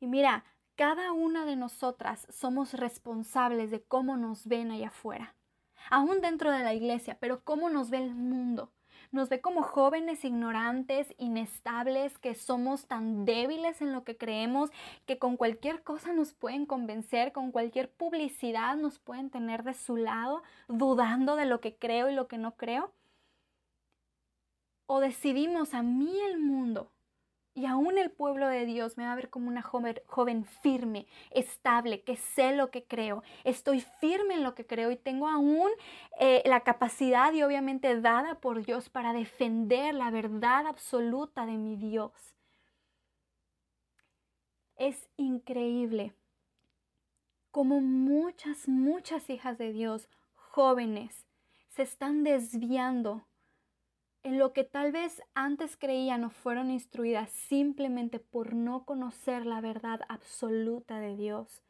y 0.00 0.06
mira, 0.06 0.44
cada 0.76 1.10
una 1.12 1.44
de 1.44 1.56
nosotras 1.56 2.26
somos 2.30 2.72
responsables 2.72 3.72
de 3.72 3.82
cómo 3.82 4.16
nos 4.16 4.46
ven 4.46 4.70
allá 4.70 4.88
afuera, 4.88 5.34
aún 5.90 6.20
dentro 6.20 6.52
de 6.52 6.62
la 6.62 6.72
iglesia, 6.72 7.18
pero 7.20 7.42
cómo 7.42 7.68
nos 7.68 7.90
ve 7.90 7.98
el 7.98 8.14
mundo. 8.14 8.70
Nos 9.10 9.28
ve 9.28 9.40
como 9.40 9.62
jóvenes 9.62 10.24
ignorantes, 10.24 11.14
inestables, 11.18 12.18
que 12.18 12.34
somos 12.34 12.86
tan 12.86 13.24
débiles 13.24 13.80
en 13.80 13.92
lo 13.92 14.04
que 14.04 14.16
creemos, 14.16 14.70
que 15.06 15.18
con 15.18 15.36
cualquier 15.36 15.82
cosa 15.82 16.12
nos 16.12 16.34
pueden 16.34 16.66
convencer, 16.66 17.32
con 17.32 17.50
cualquier 17.50 17.90
publicidad 17.90 18.76
nos 18.76 18.98
pueden 18.98 19.30
tener 19.30 19.64
de 19.64 19.74
su 19.74 19.96
lado, 19.96 20.42
dudando 20.68 21.36
de 21.36 21.46
lo 21.46 21.60
que 21.60 21.74
creo 21.76 22.08
y 22.10 22.14
lo 22.14 22.28
que 22.28 22.38
no 22.38 22.54
creo. 22.54 22.92
O 24.86 25.00
decidimos 25.00 25.74
a 25.74 25.82
mí 25.82 26.20
el 26.20 26.38
mundo 26.38 26.92
y 27.58 27.66
aún 27.66 27.98
el 27.98 28.12
pueblo 28.12 28.46
de 28.46 28.64
Dios 28.66 28.96
me 28.96 29.04
va 29.04 29.12
a 29.12 29.16
ver 29.16 29.30
como 29.30 29.48
una 29.48 29.62
joven, 29.62 30.44
firme, 30.44 31.08
estable, 31.32 32.02
que 32.02 32.14
sé 32.14 32.54
lo 32.54 32.70
que 32.70 32.84
creo. 32.84 33.24
Estoy 33.42 33.80
firme 33.80 34.34
en 34.34 34.44
lo 34.44 34.54
que 34.54 34.64
creo 34.64 34.92
y 34.92 34.96
tengo 34.96 35.26
aún 35.26 35.68
eh, 36.20 36.40
la 36.46 36.60
capacidad 36.60 37.32
y 37.32 37.42
obviamente 37.42 38.00
dada 38.00 38.36
por 38.36 38.64
Dios 38.64 38.88
para 38.90 39.12
defender 39.12 39.92
la 39.92 40.12
verdad 40.12 40.68
absoluta 40.68 41.46
de 41.46 41.58
mi 41.58 41.74
Dios. 41.74 42.12
Es 44.76 45.08
increíble 45.16 46.14
como 47.50 47.80
muchas, 47.80 48.68
muchas 48.68 49.28
hijas 49.30 49.58
de 49.58 49.72
Dios, 49.72 50.08
jóvenes, 50.36 51.26
se 51.70 51.82
están 51.82 52.22
desviando 52.22 53.27
en 54.22 54.38
lo 54.38 54.52
que 54.52 54.64
tal 54.64 54.92
vez 54.92 55.22
antes 55.34 55.76
creían 55.76 56.24
o 56.24 56.30
fueron 56.30 56.70
instruidas 56.70 57.30
simplemente 57.30 58.18
por 58.18 58.54
no 58.54 58.84
conocer 58.84 59.46
la 59.46 59.60
verdad 59.60 60.00
absoluta 60.08 61.00
de 61.00 61.16
Dios. 61.16 61.62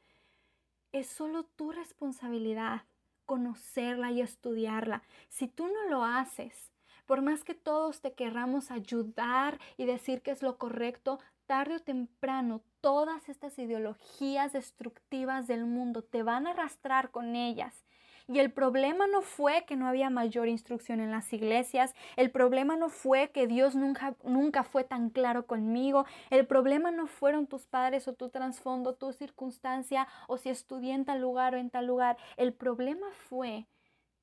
Es 0.92 1.06
solo 1.06 1.44
tu 1.44 1.72
responsabilidad 1.72 2.82
conocerla 3.26 4.10
y 4.10 4.22
estudiarla. 4.22 5.02
Si 5.28 5.48
tú 5.48 5.68
no 5.68 5.90
lo 5.90 6.02
haces, 6.02 6.72
por 7.04 7.20
más 7.20 7.44
que 7.44 7.54
todos 7.54 8.00
te 8.00 8.14
querramos 8.14 8.70
ayudar 8.70 9.58
y 9.76 9.84
decir 9.84 10.22
que 10.22 10.30
es 10.30 10.42
lo 10.42 10.56
correcto, 10.56 11.18
tarde 11.46 11.76
o 11.76 11.80
temprano 11.80 12.62
todas 12.80 13.28
estas 13.28 13.58
ideologías 13.58 14.52
destructivas 14.52 15.46
del 15.46 15.66
mundo 15.66 16.02
te 16.02 16.22
van 16.22 16.46
a 16.46 16.50
arrastrar 16.50 17.10
con 17.10 17.36
ellas 17.36 17.84
y 18.28 18.40
el 18.40 18.52
problema 18.52 19.06
no 19.06 19.22
fue 19.22 19.64
que 19.64 19.74
no 19.74 19.88
había 19.88 20.10
mayor 20.10 20.48
instrucción 20.48 21.00
en 21.00 21.10
las 21.10 21.32
iglesias, 21.32 21.94
el 22.16 22.30
problema 22.30 22.76
no 22.76 22.90
fue 22.90 23.30
que 23.30 23.46
Dios 23.46 23.74
nunca, 23.74 24.14
nunca 24.22 24.64
fue 24.64 24.84
tan 24.84 25.08
claro 25.08 25.46
conmigo, 25.46 26.04
el 26.28 26.46
problema 26.46 26.90
no 26.90 27.06
fueron 27.06 27.46
tus 27.46 27.66
padres 27.66 28.06
o 28.06 28.12
tu 28.12 28.28
trasfondo, 28.28 28.94
tu 28.94 29.12
circunstancia 29.12 30.06
o 30.28 30.36
si 30.36 30.50
estudié 30.50 30.92
en 30.92 31.06
tal 31.06 31.20
lugar 31.20 31.54
o 31.54 31.58
en 31.58 31.70
tal 31.70 31.86
lugar, 31.86 32.18
el 32.36 32.52
problema 32.52 33.06
fue 33.28 33.66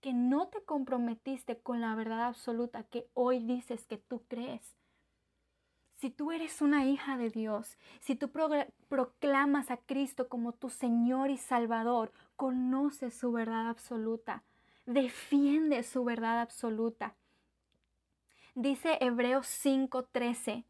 que 0.02 0.14
no 0.14 0.50
te 0.50 0.64
comprometiste 0.64 1.58
con 1.58 1.82
la 1.82 1.96
verdad 1.96 2.26
absoluta 2.26 2.84
que 2.84 3.10
hoy 3.16 3.40
dices 3.40 3.88
que 3.88 3.98
tú 3.98 4.24
crees. 4.28 4.78
Si 5.96 6.12
tú 6.12 6.32
eres 6.32 6.62
una 6.62 6.86
hija 6.86 7.18
de 7.18 7.30
Dios, 7.30 7.78
si 8.02 8.16
tú 8.16 8.30
proclamas 8.88 9.72
a 9.72 9.78
Cristo 9.78 10.28
como 10.28 10.52
tu 10.52 10.70
Señor 10.70 11.32
y 11.32 11.38
Salvador, 11.38 12.12
conoce 12.36 13.12
su 13.12 13.32
verdad 13.32 13.70
absoluta, 13.70 14.44
defiende 14.86 15.84
su 15.84 16.04
verdad 16.04 16.42
absoluta. 16.42 17.16
Dice 18.54 18.98
Hebreos 19.02 19.48
5:13, 19.48 20.64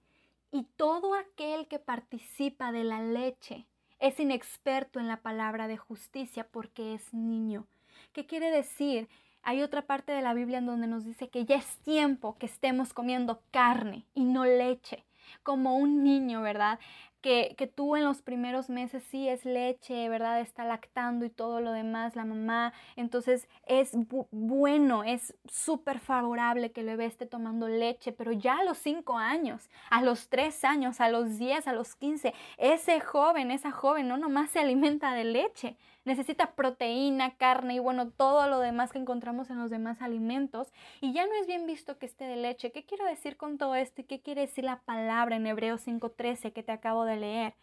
y 0.52 0.64
todo 0.78 1.14
aquel 1.16 1.68
que 1.68 1.80
participa 1.80 2.72
de 2.72 2.84
la 2.84 3.02
leche 3.02 3.68
es 4.00 4.20
inexperto 4.20 5.00
en 5.00 5.08
la 5.08 5.18
palabra 5.18 5.68
de 5.68 5.78
justicia 5.78 6.48
porque 6.50 6.94
es 6.94 7.14
niño. 7.14 7.68
¿Qué 8.14 8.26
quiere 8.26 8.52
decir? 8.52 9.10
Hay 9.44 9.62
otra 9.62 9.84
parte 9.84 10.12
de 10.12 10.22
la 10.22 10.34
Biblia 10.34 10.58
en 10.58 10.66
donde 10.66 10.88
nos 10.88 11.06
dice 11.06 11.30
que 11.30 11.46
ya 11.46 11.58
es 11.58 11.78
tiempo 11.80 12.36
que 12.40 12.46
estemos 12.46 12.94
comiendo 12.94 13.42
carne 13.52 14.06
y 14.14 14.24
no 14.24 14.46
leche, 14.46 15.04
como 15.44 15.78
un 15.78 16.04
niño, 16.04 16.42
¿verdad? 16.42 16.80
que, 17.26 17.72
tú 17.74 17.96
en 17.96 18.04
los 18.04 18.22
primeros 18.22 18.70
meses 18.70 19.04
sí 19.10 19.28
es 19.28 19.46
leche, 19.46 20.08
¿verdad? 20.10 20.42
Está 20.42 20.64
lactando 20.64 21.26
y 21.26 21.32
todo 21.32 21.60
lo 21.60 21.72
demás, 21.72 22.16
la 22.16 22.24
mamá. 22.24 22.72
Entonces 22.96 23.50
es 23.66 23.94
bueno, 24.30 25.04
es 25.04 25.36
súper 25.52 26.00
favorable 26.00 26.72
que 26.72 26.82
el 26.82 26.88
bebé 26.88 27.06
esté 27.06 27.26
tomando 27.26 27.68
leche, 27.68 28.12
pero 28.12 28.32
ya 28.32 28.60
a 28.60 28.64
los 28.64 28.78
5 28.78 29.18
años, 29.18 29.72
a 29.90 30.04
los 30.04 30.30
3 30.30 30.64
años, 30.66 31.02
a 31.02 31.10
los 31.10 31.40
10, 31.40 31.68
a 31.68 31.74
los 31.74 31.96
15, 31.96 32.32
ese 32.58 33.00
joven, 33.00 33.50
esa 33.50 33.72
joven 33.72 34.08
no 34.08 34.18
nomás 34.18 34.52
se 34.52 34.60
alimenta 34.60 35.14
de 35.14 35.24
leche, 35.24 35.78
necesita 36.06 36.56
proteína, 36.56 37.36
carne 37.36 37.76
y 37.76 37.80
bueno, 37.80 38.10
todo 38.10 38.48
lo 38.48 38.60
demás 38.60 38.92
que 38.92 39.00
encontramos 39.00 39.50
en 39.50 39.60
los 39.60 39.70
demás 39.70 40.02
alimentos. 40.02 40.72
Y 41.02 41.14
ya 41.14 41.26
no 41.26 41.34
es 41.34 41.48
bien 41.48 41.66
visto 41.68 41.98
que 41.98 42.06
esté 42.06 42.26
de 42.26 42.38
leche. 42.38 42.72
¿Qué 42.72 42.86
quiero 42.86 43.06
decir 43.06 43.38
con 43.38 43.58
todo 43.58 43.76
esto 43.76 44.04
qué 44.08 44.22
quiere 44.22 44.42
decir 44.42 44.64
la 44.64 44.82
palabra 44.82 45.36
en 45.36 45.48
Hebreos 45.48 45.86
5.13 45.86 46.54
que 46.54 46.64
te 46.64 46.72
acabo 46.72 47.04
de 47.06 47.18
leer? 47.18 47.56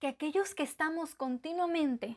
que 0.00 0.08
aquellos 0.08 0.54
que 0.54 0.62
estamos 0.62 1.14
continuamente 1.14 2.16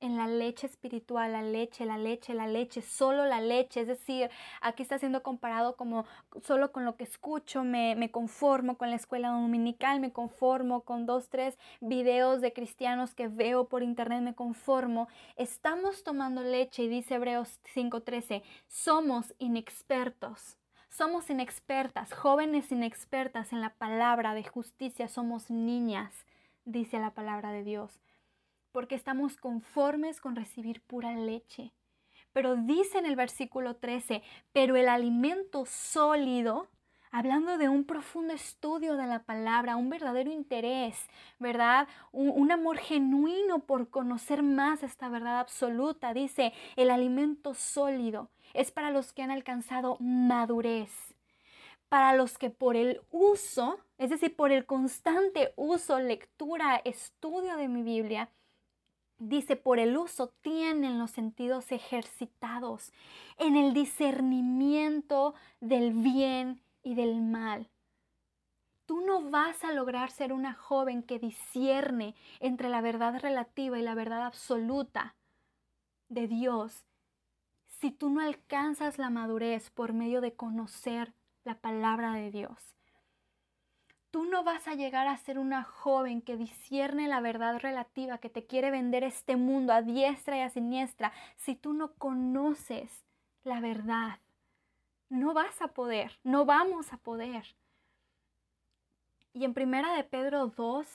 en 0.00 0.16
la 0.16 0.26
leche 0.26 0.66
espiritual, 0.66 1.32
la 1.32 1.42
leche, 1.42 1.84
la 1.84 1.98
leche, 1.98 2.34
la 2.34 2.46
leche, 2.46 2.82
solo 2.82 3.26
la 3.26 3.40
leche. 3.40 3.82
Es 3.82 3.86
decir, 3.86 4.30
aquí 4.60 4.82
está 4.82 4.98
siendo 4.98 5.22
comparado 5.22 5.76
como 5.76 6.06
solo 6.42 6.72
con 6.72 6.84
lo 6.84 6.96
que 6.96 7.04
escucho, 7.04 7.62
me, 7.64 7.94
me, 7.96 8.10
conformo 8.10 8.76
con 8.76 8.90
la 8.90 8.96
escuela 8.96 9.28
dominical, 9.30 10.00
me 10.00 10.12
conformo 10.12 10.82
con 10.82 11.06
dos, 11.06 11.28
tres 11.28 11.58
videos 11.80 12.40
de 12.40 12.52
cristianos 12.52 13.14
que 13.14 13.28
veo 13.28 13.68
por 13.68 13.82
internet, 13.82 14.22
me 14.22 14.34
conformo. 14.34 15.08
Estamos 15.36 16.02
tomando 16.02 16.42
leche 16.42 16.84
y 16.84 16.88
dice 16.88 17.16
Hebreos 17.16 17.60
5:13, 17.74 18.42
somos 18.66 19.34
inexpertos. 19.38 20.56
Somos 20.88 21.30
inexpertas, 21.30 22.12
jóvenes 22.12 22.72
inexpertas 22.72 23.52
en 23.52 23.60
la 23.60 23.70
palabra 23.74 24.34
de 24.34 24.42
justicia, 24.42 25.06
somos 25.06 25.48
niñas, 25.48 26.26
dice 26.64 26.98
la 26.98 27.14
palabra 27.14 27.52
de 27.52 27.62
Dios 27.62 28.00
porque 28.72 28.94
estamos 28.94 29.36
conformes 29.36 30.20
con 30.20 30.36
recibir 30.36 30.80
pura 30.82 31.14
leche. 31.14 31.72
Pero 32.32 32.56
dice 32.56 32.98
en 32.98 33.06
el 33.06 33.16
versículo 33.16 33.76
13, 33.76 34.22
pero 34.52 34.76
el 34.76 34.88
alimento 34.88 35.66
sólido, 35.66 36.68
hablando 37.10 37.58
de 37.58 37.68
un 37.68 37.84
profundo 37.84 38.32
estudio 38.32 38.96
de 38.96 39.06
la 39.06 39.24
palabra, 39.24 39.76
un 39.76 39.90
verdadero 39.90 40.30
interés, 40.30 41.08
¿verdad? 41.40 41.88
Un, 42.12 42.52
amor 42.52 42.78
genuino 42.78 43.60
por 43.60 43.90
conocer 43.90 44.44
más 44.44 44.84
esta 44.84 45.08
verdad 45.08 45.40
absoluta. 45.40 46.14
Dice, 46.14 46.52
el 46.76 46.90
alimento 46.90 47.54
sólido 47.54 48.30
es 48.54 48.70
para 48.70 48.90
los 48.90 49.12
que 49.12 49.22
han 49.22 49.32
alcanzado 49.32 49.96
madurez, 49.98 51.16
para 51.88 52.14
los 52.14 52.38
que 52.38 52.50
por 52.50 52.76
el 52.76 53.00
uso, 53.10 53.80
es 53.98 54.10
decir, 54.10 54.36
por 54.36 54.52
el 54.52 54.66
constante 54.66 55.52
uso, 55.56 55.98
lectura, 55.98 56.80
estudio 56.84 57.56
de 57.56 57.66
mi 57.66 57.82
Biblia, 57.82 58.30
Dice, 59.20 59.54
por 59.54 59.78
el 59.78 59.98
uso 59.98 60.28
tienen 60.40 60.98
los 60.98 61.10
sentidos 61.10 61.72
ejercitados 61.72 62.90
en 63.36 63.54
el 63.54 63.74
discernimiento 63.74 65.34
del 65.60 65.92
bien 65.92 66.62
y 66.82 66.94
del 66.94 67.20
mal. 67.20 67.68
Tú 68.86 69.02
no 69.02 69.30
vas 69.30 69.62
a 69.62 69.72
lograr 69.72 70.10
ser 70.10 70.32
una 70.32 70.54
joven 70.54 71.02
que 71.02 71.18
discierne 71.18 72.14
entre 72.40 72.70
la 72.70 72.80
verdad 72.80 73.20
relativa 73.20 73.78
y 73.78 73.82
la 73.82 73.94
verdad 73.94 74.24
absoluta 74.24 75.14
de 76.08 76.26
Dios 76.26 76.86
si 77.80 77.90
tú 77.90 78.08
no 78.08 78.22
alcanzas 78.22 78.98
la 78.98 79.10
madurez 79.10 79.68
por 79.68 79.92
medio 79.92 80.22
de 80.22 80.34
conocer 80.34 81.12
la 81.44 81.60
palabra 81.60 82.14
de 82.14 82.30
Dios. 82.30 82.79
Tú 84.20 84.26
no 84.26 84.44
vas 84.44 84.68
a 84.68 84.74
llegar 84.74 85.06
a 85.06 85.16
ser 85.16 85.38
una 85.38 85.64
joven 85.64 86.20
que 86.20 86.36
discierne 86.36 87.08
la 87.08 87.22
verdad 87.22 87.58
relativa, 87.58 88.18
que 88.18 88.28
te 88.28 88.44
quiere 88.44 88.70
vender 88.70 89.02
este 89.02 89.36
mundo 89.36 89.72
a 89.72 89.80
diestra 89.80 90.36
y 90.36 90.42
a 90.42 90.50
siniestra, 90.50 91.14
si 91.38 91.54
tú 91.54 91.72
no 91.72 91.94
conoces 91.94 93.02
la 93.44 93.60
verdad. 93.60 94.18
No 95.08 95.32
vas 95.32 95.62
a 95.62 95.68
poder, 95.68 96.18
no 96.22 96.44
vamos 96.44 96.92
a 96.92 96.98
poder. 96.98 97.46
Y 99.32 99.46
en 99.46 99.54
primera 99.54 99.94
de 99.94 100.04
Pedro 100.04 100.48
2 100.48 100.86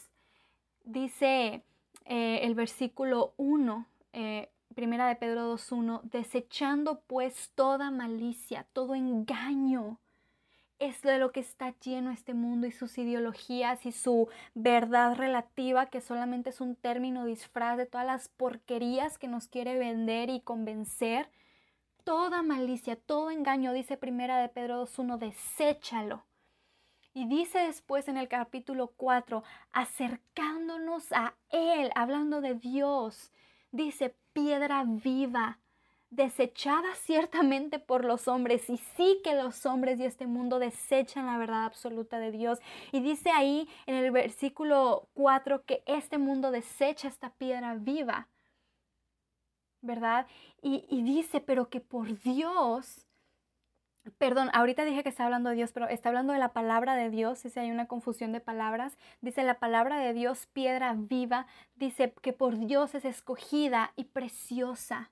dice 0.83 1.63
eh, 2.05 2.39
el 2.43 2.53
versículo 2.53 3.33
1, 3.37 3.87
eh, 4.13 4.51
primera 4.75 5.07
de 5.07 5.15
Pedro 5.15 5.51
2.1, 5.51 6.03
desechando 6.03 6.99
pues 7.07 7.49
toda 7.55 7.89
malicia, 7.89 8.67
todo 8.71 8.93
engaño 8.93 9.97
es 10.79 11.01
de 11.01 11.17
lo 11.17 11.31
que 11.31 11.39
está 11.39 11.73
lleno 11.79 12.11
este 12.11 12.33
mundo 12.33 12.67
y 12.67 12.71
sus 12.71 12.97
ideologías 12.97 13.85
y 13.85 13.91
su 13.91 14.29
verdad 14.53 15.15
relativa, 15.15 15.85
que 15.87 16.01
solamente 16.01 16.49
es 16.49 16.61
un 16.61 16.75
término 16.75 17.25
disfraz 17.25 17.77
de 17.77 17.85
todas 17.85 18.05
las 18.05 18.27
porquerías 18.27 19.17
que 19.17 19.27
nos 19.27 19.47
quiere 19.47 19.77
vender 19.77 20.29
y 20.29 20.41
convencer. 20.41 21.29
Toda 22.03 22.43
malicia, 22.43 22.95
todo 22.95 23.31
engaño, 23.31 23.73
dice 23.73 23.97
primera 23.97 24.37
de 24.37 24.49
Pedro 24.49 24.85
2.1, 24.85 25.17
deséchalo. 25.17 26.25
Y 27.13 27.27
dice 27.27 27.59
después 27.59 28.09
en 28.09 28.17
el 28.17 28.27
capítulo 28.27 28.93
4, 28.97 29.43
acercándonos 29.71 31.13
a 31.13 31.35
Él, 31.49 31.89
hablando 31.95 32.41
de 32.41 32.55
Dios, 32.55 33.31
dice 33.71 34.15
piedra 34.33 34.83
viva, 34.85 35.59
desechada 36.15 36.95
ciertamente 36.95 37.79
por 37.79 38.05
los 38.05 38.27
hombres 38.27 38.69
y 38.69 38.77
sí 38.77 39.19
que 39.23 39.35
los 39.35 39.65
hombres 39.65 39.99
y 39.99 40.05
este 40.05 40.27
mundo 40.27 40.59
desechan 40.59 41.25
la 41.25 41.37
verdad 41.37 41.65
absoluta 41.65 42.19
de 42.19 42.31
Dios. 42.31 42.59
Y 42.91 43.01
dice 43.01 43.31
ahí 43.31 43.67
en 43.85 43.95
el 43.95 44.11
versículo 44.11 45.09
4 45.13 45.63
que 45.65 45.83
este 45.85 46.17
mundo 46.17 46.51
desecha 46.51 47.07
esta 47.07 47.31
piedra 47.31 47.75
viva, 47.75 48.27
¿verdad? 49.81 50.27
Y, 50.61 51.03
dice, 51.03 51.41
pero 51.41 51.69
que 51.69 51.79
por 51.79 52.19
Dios, 52.21 53.05
perdón, 54.17 54.49
ahorita 54.53 54.83
dije 54.83 55.03
que 55.03 55.09
está 55.09 55.25
hablando 55.25 55.51
de 55.51 55.57
Dios, 55.57 55.71
pero 55.73 55.87
está 55.87 56.09
hablando 56.09 56.33
de 56.33 56.39
la 56.39 56.53
palabra 56.53 56.95
de 56.95 57.11
Dios, 57.11 57.39
si 57.39 57.59
hay 57.59 57.69
una 57.69 57.87
confusión 57.87 58.31
de 58.31 58.39
palabras, 58.39 58.97
dice 59.21 59.43
la 59.43 59.59
palabra 59.59 59.99
de 59.99 60.13
Dios, 60.13 60.47
piedra 60.47 60.95
viva, 60.97 61.45
dice 61.75 62.13
que 62.23 62.33
por 62.33 62.57
Dios 62.57 62.95
es 62.95 63.05
escogida 63.05 63.93
y 63.95 64.05
preciosa. 64.05 65.11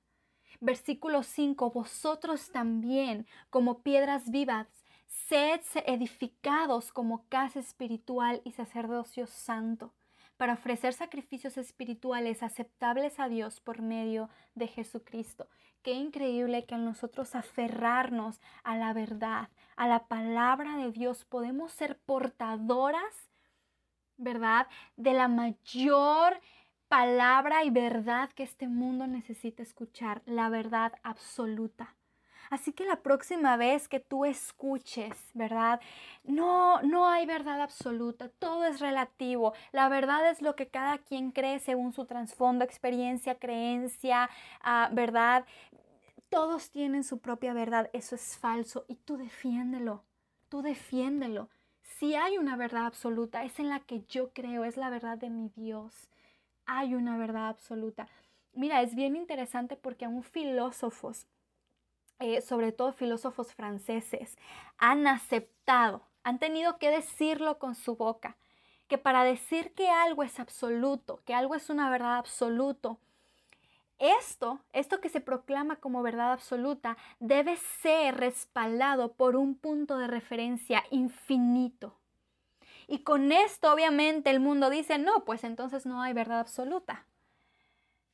Versículo 0.63 1.23
5, 1.23 1.71
vosotros 1.71 2.49
también, 2.53 3.27
como 3.49 3.79
piedras 3.79 4.31
vivas, 4.31 4.65
sed 5.07 5.59
edificados 5.85 6.93
como 6.93 7.25
casa 7.27 7.59
espiritual 7.59 8.39
y 8.45 8.53
sacerdocio 8.53 9.27
santo, 9.27 9.93
para 10.37 10.53
ofrecer 10.53 10.93
sacrificios 10.93 11.57
espirituales 11.57 12.43
aceptables 12.43 13.19
a 13.19 13.27
Dios 13.27 13.59
por 13.59 13.81
medio 13.81 14.29
de 14.55 14.69
Jesucristo. 14.69 15.49
Qué 15.81 15.91
increíble 15.91 16.63
que 16.63 16.75
al 16.75 16.85
nosotros 16.85 17.35
aferrarnos 17.35 18.39
a 18.63 18.77
la 18.77 18.93
verdad, 18.93 19.49
a 19.75 19.89
la 19.89 20.07
palabra 20.07 20.77
de 20.77 20.93
Dios, 20.93 21.25
podemos 21.25 21.73
ser 21.73 21.99
portadoras, 21.99 23.29
¿verdad? 24.15 24.67
De 24.95 25.11
la 25.11 25.27
mayor 25.27 26.39
palabra 26.93 27.63
y 27.63 27.71
verdad 27.71 28.29
que 28.35 28.43
este 28.43 28.67
mundo 28.67 29.07
necesita 29.07 29.63
escuchar, 29.63 30.21
la 30.27 30.49
verdad 30.49 30.93
absoluta. 31.01 31.95
Así 32.51 32.71
que 32.71 32.85
la 32.85 32.97
próxima 32.97 33.57
vez 33.57 33.87
que 33.87 33.99
tú 33.99 34.25
escuches, 34.25 35.31
¿verdad? 35.33 35.81
No, 36.23 36.83
no 36.83 37.07
hay 37.07 37.25
verdad 37.25 37.61
absoluta, 37.61 38.29
todo 38.29 38.65
es 38.65 38.79
relativo. 38.79 39.53
La 39.71 39.89
verdad 39.89 40.29
es 40.29 40.43
lo 40.43 40.55
que 40.55 40.67
cada 40.67 40.99
quien 40.99 41.31
cree 41.31 41.57
según 41.57 41.93
su 41.93 42.05
trasfondo, 42.05 42.63
experiencia, 42.63 43.39
creencia, 43.39 44.29
ah, 44.61 44.91
¿verdad? 44.93 45.47
Todos 46.29 46.69
tienen 46.69 47.03
su 47.03 47.17
propia 47.17 47.55
verdad, 47.55 47.89
eso 47.93 48.13
es 48.13 48.37
falso 48.37 48.85
y 48.87 48.97
tú 48.97 49.17
defiéndelo, 49.17 50.03
tú 50.47 50.61
defiéndelo. 50.61 51.49
Si 51.81 52.13
hay 52.13 52.37
una 52.37 52.55
verdad 52.55 52.85
absoluta, 52.85 53.43
es 53.45 53.57
en 53.57 53.69
la 53.69 53.79
que 53.79 54.03
yo 54.07 54.31
creo, 54.31 54.63
es 54.63 54.77
la 54.77 54.91
verdad 54.91 55.17
de 55.17 55.31
mi 55.31 55.49
Dios 55.55 56.12
hay 56.65 56.95
una 56.95 57.17
verdad 57.17 57.49
absoluta. 57.49 58.07
Mira, 58.53 58.81
es 58.81 58.95
bien 58.95 59.15
interesante 59.15 59.75
porque 59.75 60.05
aún 60.05 60.23
filósofos, 60.23 61.27
eh, 62.19 62.41
sobre 62.41 62.71
todo 62.71 62.93
filósofos 62.93 63.53
franceses, 63.53 64.37
han 64.77 65.07
aceptado, 65.07 66.03
han 66.23 66.39
tenido 66.39 66.77
que 66.77 66.89
decirlo 66.91 67.59
con 67.59 67.75
su 67.75 67.95
boca, 67.95 68.37
que 68.87 68.97
para 68.97 69.23
decir 69.23 69.73
que 69.73 69.89
algo 69.89 70.23
es 70.23 70.39
absoluto, 70.39 71.21
que 71.25 71.33
algo 71.33 71.55
es 71.55 71.69
una 71.69 71.89
verdad 71.89 72.17
absoluto, 72.17 72.99
esto, 73.99 74.59
esto 74.73 74.99
que 74.99 75.09
se 75.09 75.21
proclama 75.21 75.77
como 75.77 76.03
verdad 76.03 76.33
absoluta, 76.33 76.97
debe 77.19 77.55
ser 77.55 78.15
respaldado 78.17 79.13
por 79.13 79.35
un 79.35 79.55
punto 79.55 79.97
de 79.97 80.07
referencia 80.07 80.83
infinito. 80.91 81.95
Y 82.87 82.99
con 82.99 83.31
esto 83.31 83.73
obviamente 83.73 84.29
el 84.29 84.39
mundo 84.39 84.69
dice, 84.69 84.97
no, 84.97 85.25
pues 85.25 85.43
entonces 85.43 85.85
no 85.85 86.01
hay 86.01 86.13
verdad 86.13 86.39
absoluta. 86.39 87.05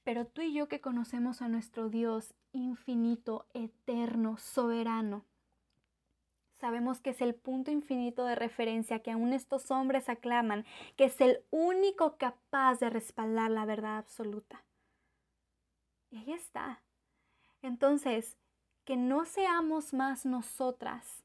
Pero 0.03 0.25
tú 0.25 0.41
y 0.41 0.53
yo 0.53 0.67
que 0.67 0.81
conocemos 0.81 1.41
a 1.41 1.47
nuestro 1.47 1.89
Dios 1.89 2.33
infinito, 2.51 3.45
eterno, 3.53 4.37
soberano, 4.37 5.23
sabemos 6.59 6.99
que 6.99 7.11
es 7.11 7.21
el 7.21 7.35
punto 7.35 7.71
infinito 7.71 8.25
de 8.25 8.35
referencia 8.35 8.99
que 8.99 9.11
aún 9.11 9.33
estos 9.33 9.71
hombres 9.71 10.09
aclaman, 10.09 10.65
que 10.95 11.05
es 11.05 11.21
el 11.21 11.39
único 11.51 12.17
capaz 12.17 12.79
de 12.79 12.89
respaldar 12.89 13.51
la 13.51 13.65
verdad 13.65 13.97
absoluta. 13.97 14.63
Y 16.11 16.17
ahí 16.17 16.33
está. 16.33 16.81
Entonces, 17.61 18.37
que 18.85 18.97
no 18.97 19.25
seamos 19.25 19.93
más 19.93 20.25
nosotras 20.25 21.23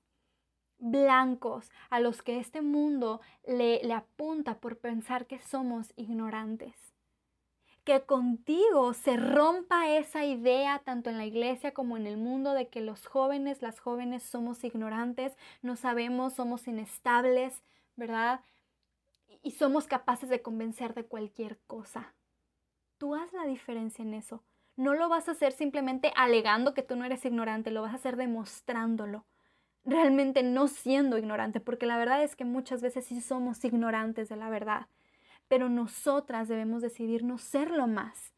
blancos 0.85 1.71
a 1.91 2.01
los 2.01 2.23
que 2.23 2.39
este 2.39 2.63
mundo 2.63 3.21
le, 3.47 3.81
le 3.83 3.95
apunta 3.95 4.61
por 4.61 4.79
pensar 4.79 5.27
que 5.27 5.41
somos 5.41 5.93
ignorantes. 5.97 6.75
Que 7.85 8.03
contigo 8.03 8.95
se 8.95 9.17
rompa 9.17 9.91
esa 9.91 10.25
idea 10.25 10.81
tanto 10.85 11.11
en 11.11 11.19
la 11.19 11.27
iglesia 11.27 11.75
como 11.75 11.97
en 11.97 12.07
el 12.07 12.17
mundo 12.17 12.53
de 12.53 12.69
que 12.69 12.81
los 12.81 13.07
jóvenes, 13.07 13.61
las 13.63 13.79
jóvenes 13.79 14.23
somos 14.23 14.65
ignorantes, 14.65 15.37
no 15.61 15.77
sabemos, 15.77 16.35
somos 16.35 16.67
inestables, 16.67 17.63
¿verdad? 17.97 18.41
y 19.45 19.53
somos 19.53 19.87
capaces 19.87 20.31
de 20.31 20.43
convencer 20.43 20.95
de 20.95 21.05
cualquier 21.05 21.59
cosa. 21.67 22.15
Tú 22.99 23.15
haz 23.15 23.33
la 23.33 23.45
diferencia 23.45 24.03
en 24.03 24.15
eso. 24.15 24.43
No 24.75 24.95
lo 24.95 25.09
vas 25.09 25.29
a 25.29 25.33
hacer 25.33 25.53
simplemente 25.53 26.13
alegando 26.17 26.75
que 26.75 26.83
tú 26.83 26.97
no 26.97 27.05
eres 27.05 27.25
ignorante, 27.25 27.71
lo 27.71 27.83
vas 27.83 27.93
a 27.93 27.97
hacer 27.97 28.17
demostrándolo. 28.17 29.27
Realmente 29.85 30.43
no 30.43 30.67
siendo 30.69 31.19
ignorante, 31.19 31.61
porque 31.61 31.87
la 31.87 31.99
verdad 31.99 32.23
es 32.23 32.37
que 32.37 32.45
muchas 32.45 32.81
veces 32.81 33.05
sí 33.05 33.21
somos 33.21 33.65
ignorantes 33.65 34.29
de 34.29 34.37
la 34.37 34.49
verdad. 34.49 34.87
Pero 35.49 35.69
nosotras 35.69 36.49
debemos 36.49 36.81
decidir 36.81 37.23
no 37.23 37.37
serlo 37.37 37.87
más. 37.87 38.33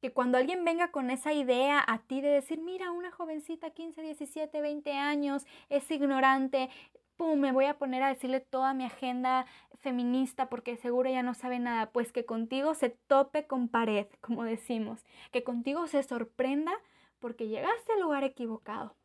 Que 0.00 0.12
cuando 0.12 0.38
alguien 0.38 0.64
venga 0.64 0.90
con 0.90 1.10
esa 1.10 1.32
idea 1.32 1.82
a 1.86 1.98
ti 1.98 2.20
de 2.20 2.28
decir, 2.28 2.60
mira, 2.60 2.90
una 2.90 3.10
jovencita 3.12 3.70
15, 3.70 4.02
17, 4.02 4.60
20 4.60 4.92
años 4.92 5.46
es 5.68 5.90
ignorante, 5.90 6.70
pum, 7.16 7.38
me 7.38 7.52
voy 7.52 7.66
a 7.66 7.78
poner 7.78 8.02
a 8.02 8.08
decirle 8.08 8.40
toda 8.40 8.74
mi 8.74 8.84
agenda 8.84 9.46
feminista 9.80 10.48
porque 10.48 10.76
seguro 10.76 11.10
ya 11.10 11.22
no 11.22 11.34
sabe 11.34 11.58
nada, 11.60 11.90
pues 11.90 12.12
que 12.12 12.24
contigo 12.24 12.74
se 12.74 12.90
tope 12.90 13.46
con 13.46 13.68
pared, 13.68 14.06
como 14.20 14.44
decimos, 14.44 15.04
que 15.32 15.44
contigo 15.44 15.86
se 15.88 16.02
sorprenda 16.02 16.72
porque 17.20 17.48
llegaste 17.48 17.92
al 17.92 18.00
lugar 18.00 18.24
equivocado. 18.24 18.97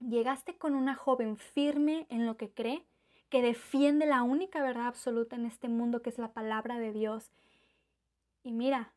Llegaste 0.00 0.56
con 0.56 0.74
una 0.74 0.94
joven 0.94 1.36
firme 1.36 2.06
en 2.08 2.26
lo 2.26 2.36
que 2.36 2.50
cree, 2.50 2.84
que 3.30 3.42
defiende 3.42 4.06
la 4.06 4.22
única 4.22 4.62
verdad 4.62 4.86
absoluta 4.86 5.36
en 5.36 5.44
este 5.44 5.68
mundo 5.68 6.02
que 6.02 6.10
es 6.10 6.18
la 6.18 6.32
palabra 6.32 6.78
de 6.78 6.92
Dios. 6.92 7.30
Y 8.42 8.52
mira, 8.52 8.92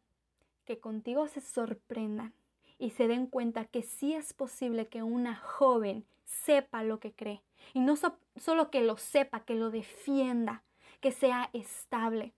que 0.65 0.79
contigo 0.79 1.27
se 1.27 1.41
sorprendan 1.41 2.33
y 2.77 2.91
se 2.91 3.07
den 3.07 3.27
cuenta 3.27 3.65
que 3.65 3.83
sí 3.83 4.13
es 4.13 4.33
posible 4.33 4.87
que 4.87 5.03
una 5.03 5.35
joven 5.35 6.05
sepa 6.25 6.83
lo 6.83 6.99
que 6.99 7.11
cree. 7.11 7.41
Y 7.73 7.79
no 7.79 7.95
solo 7.95 8.71
que 8.71 8.81
lo 8.81 8.97
sepa, 8.97 9.41
que 9.41 9.55
lo 9.55 9.69
defienda, 9.71 10.63
que 10.99 11.11
sea 11.11 11.49
estable. 11.53 12.33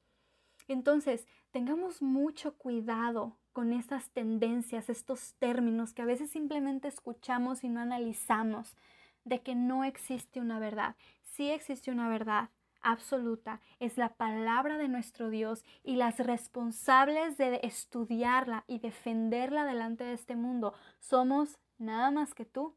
Entonces, 0.67 1.27
tengamos 1.51 2.01
mucho 2.01 2.55
cuidado 2.55 3.37
con 3.53 3.71
estas 3.71 4.09
tendencias, 4.09 4.89
estos 4.89 5.35
términos 5.35 5.93
que 5.93 6.01
a 6.01 6.05
veces 6.05 6.31
simplemente 6.31 6.87
escuchamos 6.87 7.63
y 7.63 7.69
no 7.69 7.79
analizamos, 7.79 8.75
de 9.23 9.41
que 9.41 9.55
no 9.55 9.83
existe 9.83 10.41
una 10.41 10.59
verdad. 10.59 10.95
Sí 11.21 11.49
existe 11.49 11.91
una 11.91 12.09
verdad 12.09 12.49
absoluta, 12.81 13.61
es 13.79 13.97
la 13.97 14.09
palabra 14.09 14.77
de 14.77 14.89
nuestro 14.89 15.29
Dios 15.29 15.63
y 15.83 15.95
las 15.95 16.19
responsables 16.19 17.37
de 17.37 17.61
estudiarla 17.63 18.65
y 18.67 18.79
defenderla 18.79 19.65
delante 19.65 20.03
de 20.03 20.13
este 20.13 20.35
mundo 20.35 20.73
somos 20.99 21.57
nada 21.77 22.11
más 22.11 22.33
que 22.33 22.45
tú 22.45 22.75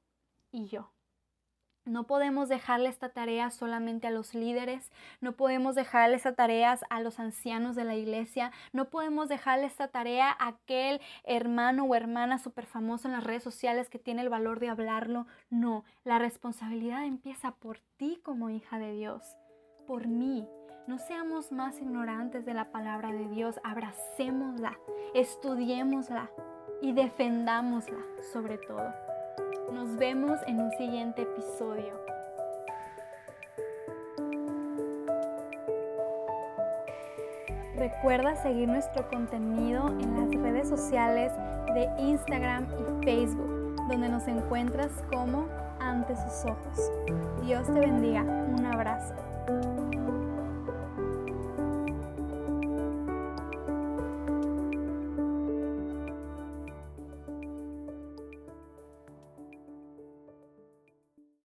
y 0.52 0.66
yo. 0.66 0.95
No 1.86 2.08
podemos 2.08 2.48
dejarle 2.48 2.88
esta 2.88 3.10
tarea 3.10 3.48
solamente 3.50 4.08
a 4.08 4.10
los 4.10 4.34
líderes, 4.34 4.90
no 5.20 5.36
podemos 5.36 5.76
dejarle 5.76 6.16
esta 6.16 6.34
tarea 6.34 6.76
a 6.90 7.00
los 7.00 7.20
ancianos 7.20 7.76
de 7.76 7.84
la 7.84 7.94
iglesia, 7.94 8.50
no 8.72 8.90
podemos 8.90 9.28
dejarle 9.28 9.66
esta 9.66 9.86
tarea 9.86 10.30
a 10.30 10.48
aquel 10.48 11.00
hermano 11.22 11.84
o 11.84 11.94
hermana 11.94 12.38
súper 12.38 12.66
famoso 12.66 13.06
en 13.06 13.14
las 13.14 13.22
redes 13.22 13.44
sociales 13.44 13.88
que 13.88 14.00
tiene 14.00 14.22
el 14.22 14.28
valor 14.28 14.58
de 14.58 14.68
hablarlo. 14.68 15.28
No, 15.48 15.84
la 16.02 16.18
responsabilidad 16.18 17.04
empieza 17.04 17.52
por 17.52 17.78
ti 17.96 18.18
como 18.24 18.50
hija 18.50 18.80
de 18.80 18.92
Dios, 18.92 19.22
por 19.86 20.08
mí. 20.08 20.44
No 20.88 20.98
seamos 20.98 21.52
más 21.52 21.80
ignorantes 21.80 22.44
de 22.44 22.54
la 22.54 22.72
palabra 22.72 23.12
de 23.12 23.28
Dios, 23.28 23.60
abracémosla, 23.62 24.76
estudiémosla 25.14 26.30
y 26.82 26.92
defendámosla 26.94 28.02
sobre 28.32 28.58
todo. 28.58 29.05
Nos 29.72 29.96
vemos 29.96 30.40
en 30.46 30.60
un 30.60 30.70
siguiente 30.72 31.22
episodio. 31.22 31.92
Recuerda 37.76 38.36
seguir 38.36 38.68
nuestro 38.68 39.08
contenido 39.08 39.88
en 40.00 40.14
las 40.16 40.42
redes 40.42 40.68
sociales 40.68 41.32
de 41.74 41.88
Instagram 41.98 42.66
y 42.72 43.04
Facebook, 43.04 43.76
donde 43.88 44.08
nos 44.08 44.26
encuentras 44.26 44.90
como 45.12 45.46
ante 45.80 46.16
sus 46.16 46.50
ojos. 46.50 46.92
Dios 47.42 47.66
te 47.66 47.80
bendiga. 47.80 48.22
Un 48.22 48.64
abrazo. 48.64 49.14